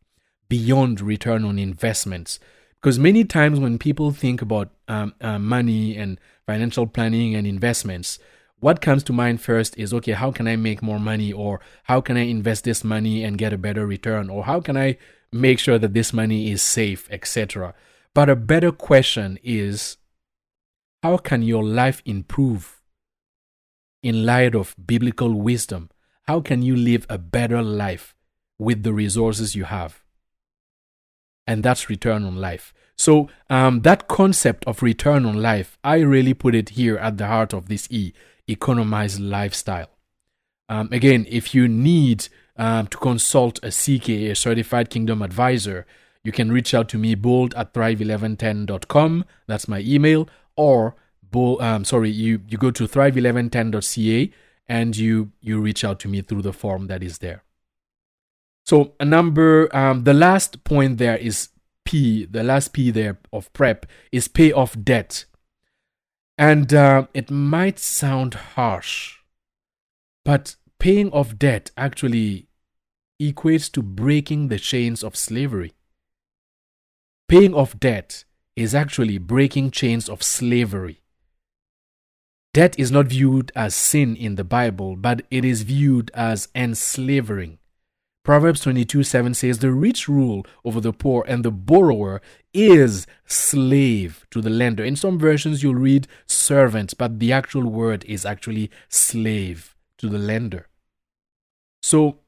beyond 0.49 1.01
return 1.01 1.44
on 1.44 1.61
investments. 1.61 2.40
Because 2.81 2.99
many 2.99 3.25
times 3.25 3.61
when 3.61 3.79
people 3.79 4.11
think 4.11 4.42
about 4.42 4.70
um, 4.88 5.14
uh, 5.20 5.38
money 5.38 5.96
and 5.96 6.18
financial 6.44 6.88
planning 6.88 7.37
and 7.37 7.46
investments, 7.46 8.18
what 8.59 8.81
comes 8.81 9.05
to 9.05 9.12
mind 9.12 9.40
first 9.40 9.79
is 9.79 9.94
okay, 9.94 10.11
how 10.11 10.33
can 10.33 10.49
I 10.49 10.57
make 10.57 10.83
more 10.83 10.99
money? 10.99 11.33
Or 11.33 11.61
how 11.85 12.01
can 12.01 12.16
I 12.16 12.22
invest 12.22 12.64
this 12.64 12.83
money 12.83 13.22
and 13.22 13.38
get 13.38 13.53
a 13.53 13.59
better 13.59 13.87
return? 13.87 14.29
Or 14.29 14.42
how 14.42 14.61
can 14.61 14.77
I 14.77 14.99
make 15.31 15.61
sure 15.61 15.79
that 15.79 15.94
this 15.94 16.12
money 16.12 16.51
is 16.51 16.62
safe, 16.62 17.07
etc. 17.12 17.75
But 18.12 18.29
a 18.29 18.35
better 18.35 18.72
question 18.72 19.38
is 19.44 19.99
how 21.07 21.16
can 21.19 21.40
your 21.40 21.62
life 21.62 22.03
improve 22.05 22.83
in 24.03 24.27
light 24.27 24.57
of 24.57 24.75
biblical 24.92 25.33
wisdom? 25.33 25.88
How 26.23 26.40
can 26.40 26.62
you 26.62 26.75
live 26.75 27.07
a 27.09 27.16
better 27.16 27.62
life 27.62 28.16
with 28.59 28.83
the 28.83 28.92
resources 28.92 29.55
you 29.55 29.66
have? 29.66 30.03
And 31.47 31.62
that's 31.62 31.88
return 31.88 32.25
on 32.25 32.35
life. 32.35 32.75
So, 32.97 33.29
um, 33.49 33.83
that 33.83 34.09
concept 34.09 34.64
of 34.64 34.83
return 34.83 35.25
on 35.25 35.40
life, 35.40 35.79
I 35.85 35.99
really 36.01 36.35
put 36.35 36.57
it 36.57 36.71
here 36.71 36.97
at 36.97 37.19
the 37.19 37.29
heart 37.29 37.53
of 37.53 37.69
this 37.69 37.87
E 37.88 38.12
economize 38.49 39.21
lifestyle. 39.21 39.90
Um, 40.69 40.88
again, 40.90 41.25
if 41.29 41.55
you 41.55 41.69
need 41.69 42.27
um, 42.57 42.88
to 42.88 42.99
consult 42.99 43.61
a 43.62 43.69
CKA, 43.69 44.33
a 44.33 44.35
certified 44.35 44.90
kingdom 44.90 45.23
advisor, 45.23 45.87
you 46.25 46.33
can 46.33 46.51
reach 46.51 46.75
out 46.75 46.88
to 46.88 46.99
me 46.99 47.14
bold 47.14 47.55
at 47.55 47.73
thrive1110.com. 47.73 49.25
That's 49.47 49.69
my 49.69 49.79
email. 49.79 50.29
Or, 50.57 50.97
bold, 51.23 51.61
um, 51.62 51.85
sorry, 51.85 52.11
you, 52.11 52.40
you 52.49 52.59
go 52.59 52.71
to 52.71 52.88
thrive1110.ca 52.88 54.33
and 54.69 54.97
you, 54.97 55.33
you 55.40 55.61
reach 55.61 55.85
out 55.85 56.01
to 56.01 56.09
me 56.09 56.23
through 56.23 56.42
the 56.42 56.53
form 56.53 56.87
that 56.88 57.03
is 57.03 57.19
there. 57.19 57.42
So, 58.64 58.95
a 58.99 59.05
number, 59.05 59.75
um, 59.77 60.05
the 60.05 60.14
last 60.14 60.64
point 60.64 60.99
there 60.99 61.16
is 61.16 61.51
P, 61.85 62.25
the 62.25 62.42
last 62.42 62.73
P 62.73 62.90
there 62.90 63.19
of 63.33 63.53
prep 63.53 63.87
is 64.11 64.27
pay 64.27 64.53
off 64.53 64.77
debt. 64.83 65.25
And 66.37 66.75
uh, 66.75 67.07
it 67.14 67.31
might 67.31 67.79
sound 67.79 68.35
harsh, 68.35 69.21
but 70.25 70.57
paying 70.79 71.11
off 71.12 71.38
debt 71.38 71.71
actually 71.79 72.49
equates 73.21 73.73
to 73.73 73.83
breaking 73.83 74.49
the 74.49 74.59
chains 74.59 75.03
of 75.03 75.16
slavery. 75.16 75.73
Paying 77.29 77.55
off 77.55 77.79
debt 77.81 78.25
is 78.57 78.75
actually 78.75 79.19
breaking 79.19 79.71
chains 79.71 80.09
of 80.09 80.23
slavery. 80.23 81.01
Debt 82.55 82.75
is 82.79 82.90
not 82.90 83.07
viewed 83.09 83.53
as 83.55 83.75
sin 83.75 84.16
in 84.16 84.37
the 84.37 84.45
Bible, 84.45 84.97
but 84.97 85.21
it 85.31 85.45
is 85.45 85.61
viewed 85.61 86.11
as 86.14 86.49
enslaving. 86.55 87.59
Proverbs 88.25 88.62
22 88.62 89.03
7 89.05 89.35
says, 89.35 89.59
The 89.59 89.71
rich 89.71 90.09
rule 90.09 90.45
over 90.64 90.81
the 90.81 90.92
poor, 90.92 91.25
and 91.29 91.45
the 91.45 91.51
borrower 91.51 92.21
is 92.55 93.07
slave 93.27 94.27
to 94.31 94.40
the 94.40 94.51
lender. 94.51 94.83
In 94.83 94.97
some 94.97 95.19
versions, 95.19 95.62
you'll 95.62 95.75
read 95.75 96.09
servant, 96.27 96.95
but 96.99 97.21
the 97.21 97.33
actual 97.33 97.64
word 97.71 98.05
is 98.07 98.25
actually 98.25 98.71
slave 98.88 99.77
to 99.99 100.09
the 100.09 100.19
lender. 100.19 100.66
So, 101.83 102.21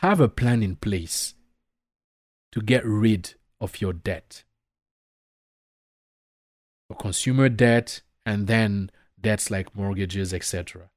have 0.00 0.20
a 0.20 0.28
plan 0.28 0.62
in 0.62 0.76
place 0.76 1.34
to 2.52 2.62
get 2.62 2.86
rid 2.86 3.34
of 3.60 3.80
your 3.80 3.92
debt. 3.92 4.44
Consumer 6.94 7.48
debt, 7.48 8.00
and 8.24 8.46
then 8.46 8.90
debts 9.20 9.50
like 9.50 9.76
mortgages, 9.76 10.32
etc., 10.32 10.90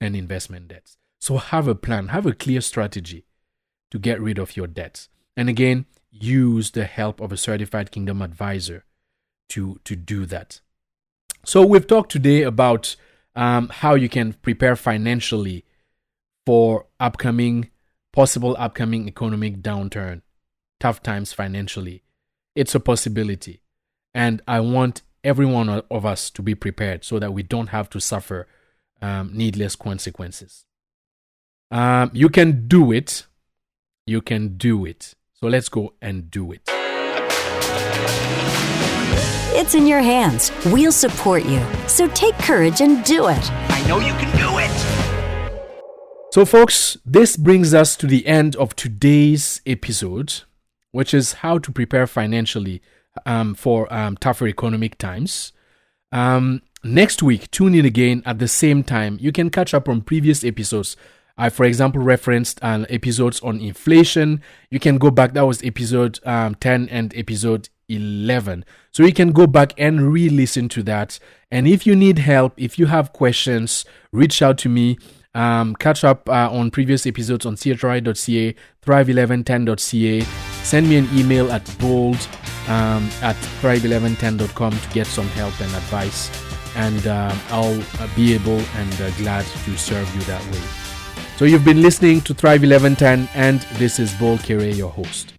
and 0.00 0.14
investment 0.14 0.68
debts. 0.68 0.96
So 1.20 1.38
have 1.38 1.66
a 1.66 1.74
plan, 1.74 2.08
have 2.08 2.26
a 2.26 2.34
clear 2.34 2.60
strategy 2.60 3.26
to 3.90 3.98
get 3.98 4.20
rid 4.20 4.38
of 4.38 4.56
your 4.56 4.66
debts. 4.66 5.08
And 5.36 5.48
again, 5.48 5.86
use 6.10 6.70
the 6.70 6.84
help 6.84 7.20
of 7.20 7.32
a 7.32 7.36
certified 7.36 7.90
kingdom 7.90 8.22
advisor 8.22 8.84
to, 9.50 9.80
to 9.84 9.96
do 9.96 10.26
that. 10.26 10.60
So 11.44 11.64
we've 11.64 11.86
talked 11.86 12.10
today 12.10 12.42
about 12.42 12.96
um, 13.34 13.68
how 13.68 13.94
you 13.94 14.08
can 14.08 14.32
prepare 14.34 14.76
financially 14.76 15.64
for 16.44 16.86
upcoming, 16.98 17.70
possible 18.12 18.56
upcoming 18.58 19.08
economic 19.08 19.62
downturn, 19.62 20.22
tough 20.80 21.02
times 21.02 21.32
financially. 21.32 22.02
It's 22.54 22.74
a 22.74 22.80
possibility. 22.80 23.60
And 24.16 24.40
I 24.48 24.60
want 24.60 25.02
every 25.22 25.44
one 25.44 25.68
of 25.68 26.06
us 26.06 26.30
to 26.30 26.40
be 26.40 26.54
prepared 26.54 27.04
so 27.04 27.18
that 27.18 27.34
we 27.34 27.42
don't 27.42 27.66
have 27.66 27.90
to 27.90 28.00
suffer 28.00 28.48
um, 29.02 29.30
needless 29.34 29.76
consequences. 29.76 30.64
Um, 31.70 32.10
you 32.14 32.30
can 32.30 32.66
do 32.66 32.92
it. 32.92 33.26
You 34.06 34.22
can 34.22 34.56
do 34.56 34.86
it. 34.86 35.14
So 35.34 35.48
let's 35.48 35.68
go 35.68 35.92
and 36.00 36.30
do 36.30 36.50
it. 36.50 36.62
It's 39.58 39.74
in 39.74 39.86
your 39.86 40.00
hands. 40.00 40.50
We'll 40.64 40.92
support 40.92 41.44
you. 41.44 41.62
So 41.86 42.08
take 42.08 42.38
courage 42.38 42.80
and 42.80 43.04
do 43.04 43.28
it. 43.28 43.52
I 43.52 43.86
know 43.86 43.98
you 43.98 44.14
can 44.14 44.34
do 44.38 44.48
it. 44.58 45.52
So, 46.32 46.46
folks, 46.46 46.96
this 47.04 47.36
brings 47.36 47.74
us 47.74 47.96
to 47.96 48.06
the 48.06 48.26
end 48.26 48.56
of 48.56 48.74
today's 48.76 49.60
episode, 49.66 50.44
which 50.92 51.12
is 51.12 51.34
how 51.44 51.58
to 51.58 51.70
prepare 51.70 52.06
financially 52.06 52.80
um, 53.24 53.54
for 53.54 53.92
um, 53.92 54.16
tougher 54.16 54.46
economic 54.46 54.98
times. 54.98 55.52
Um, 56.12 56.62
next 56.84 57.22
week, 57.22 57.50
tune 57.50 57.74
in 57.74 57.84
again 57.84 58.22
at 58.26 58.38
the 58.38 58.48
same 58.48 58.82
time. 58.82 59.18
You 59.20 59.32
can 59.32 59.50
catch 59.50 59.74
up 59.74 59.88
on 59.88 60.02
previous 60.02 60.44
episodes 60.44 60.96
I, 61.38 61.50
for 61.50 61.64
example, 61.64 62.00
referenced 62.00 62.58
uh, 62.62 62.86
episodes 62.88 63.40
on 63.40 63.60
inflation. 63.60 64.40
You 64.70 64.80
can 64.80 64.96
go 64.96 65.10
back, 65.10 65.34
that 65.34 65.46
was 65.46 65.62
episode 65.62 66.18
um, 66.24 66.54
10 66.54 66.88
and 66.88 67.14
episode 67.14 67.68
11. 67.88 68.64
So 68.90 69.04
you 69.04 69.12
can 69.12 69.32
go 69.32 69.46
back 69.46 69.74
and 69.76 70.12
re 70.12 70.30
listen 70.30 70.68
to 70.70 70.82
that. 70.84 71.18
And 71.50 71.68
if 71.68 71.86
you 71.86 71.94
need 71.94 72.20
help, 72.20 72.54
if 72.56 72.78
you 72.78 72.86
have 72.86 73.12
questions, 73.12 73.84
reach 74.12 74.40
out 74.40 74.56
to 74.58 74.68
me. 74.68 74.98
Um, 75.36 75.76
catch 75.76 76.02
up 76.02 76.30
uh, 76.30 76.48
on 76.50 76.70
previous 76.70 77.06
episodes 77.06 77.44
on 77.44 77.56
chri.ca, 77.56 78.54
thrive1110.ca. 78.82 80.20
Send 80.62 80.88
me 80.88 80.96
an 80.96 81.08
email 81.12 81.52
at 81.52 81.62
bold 81.78 82.16
um, 82.68 83.10
at 83.20 83.36
thrive1110.com 83.60 84.72
to 84.72 84.88
get 84.94 85.06
some 85.06 85.28
help 85.28 85.60
and 85.60 85.74
advice. 85.74 86.30
And 86.74 87.06
uh, 87.06 87.34
I'll 87.50 87.80
uh, 88.00 88.08
be 88.16 88.32
able 88.32 88.58
and 88.58 89.00
uh, 89.00 89.10
glad 89.18 89.44
to 89.44 89.76
serve 89.76 90.12
you 90.14 90.22
that 90.22 90.42
way. 90.50 90.62
So 91.36 91.44
you've 91.44 91.66
been 91.66 91.82
listening 91.82 92.22
to 92.22 92.32
Thrive 92.32 92.62
1110, 92.62 93.28
and 93.34 93.60
this 93.78 93.98
is 93.98 94.14
Bol 94.14 94.38
Kere, 94.38 94.70
your 94.70 94.90
host. 94.90 95.35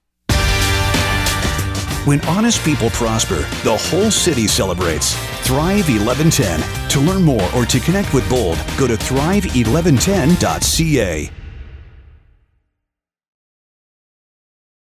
When 2.07 2.21
honest 2.21 2.63
people 2.63 2.89
prosper, 2.91 3.41
the 3.65 3.75
whole 3.75 4.09
city 4.09 4.47
celebrates. 4.47 5.13
Thrive 5.41 5.89
1110. 5.89 6.61
To 6.91 7.01
learn 7.01 7.21
more 7.21 7.53
or 7.53 7.65
to 7.65 7.81
connect 7.81 8.13
with 8.13 8.29
Bold, 8.29 8.57
go 8.77 8.87
to 8.87 8.93
thrive1110.ca. 8.93 11.31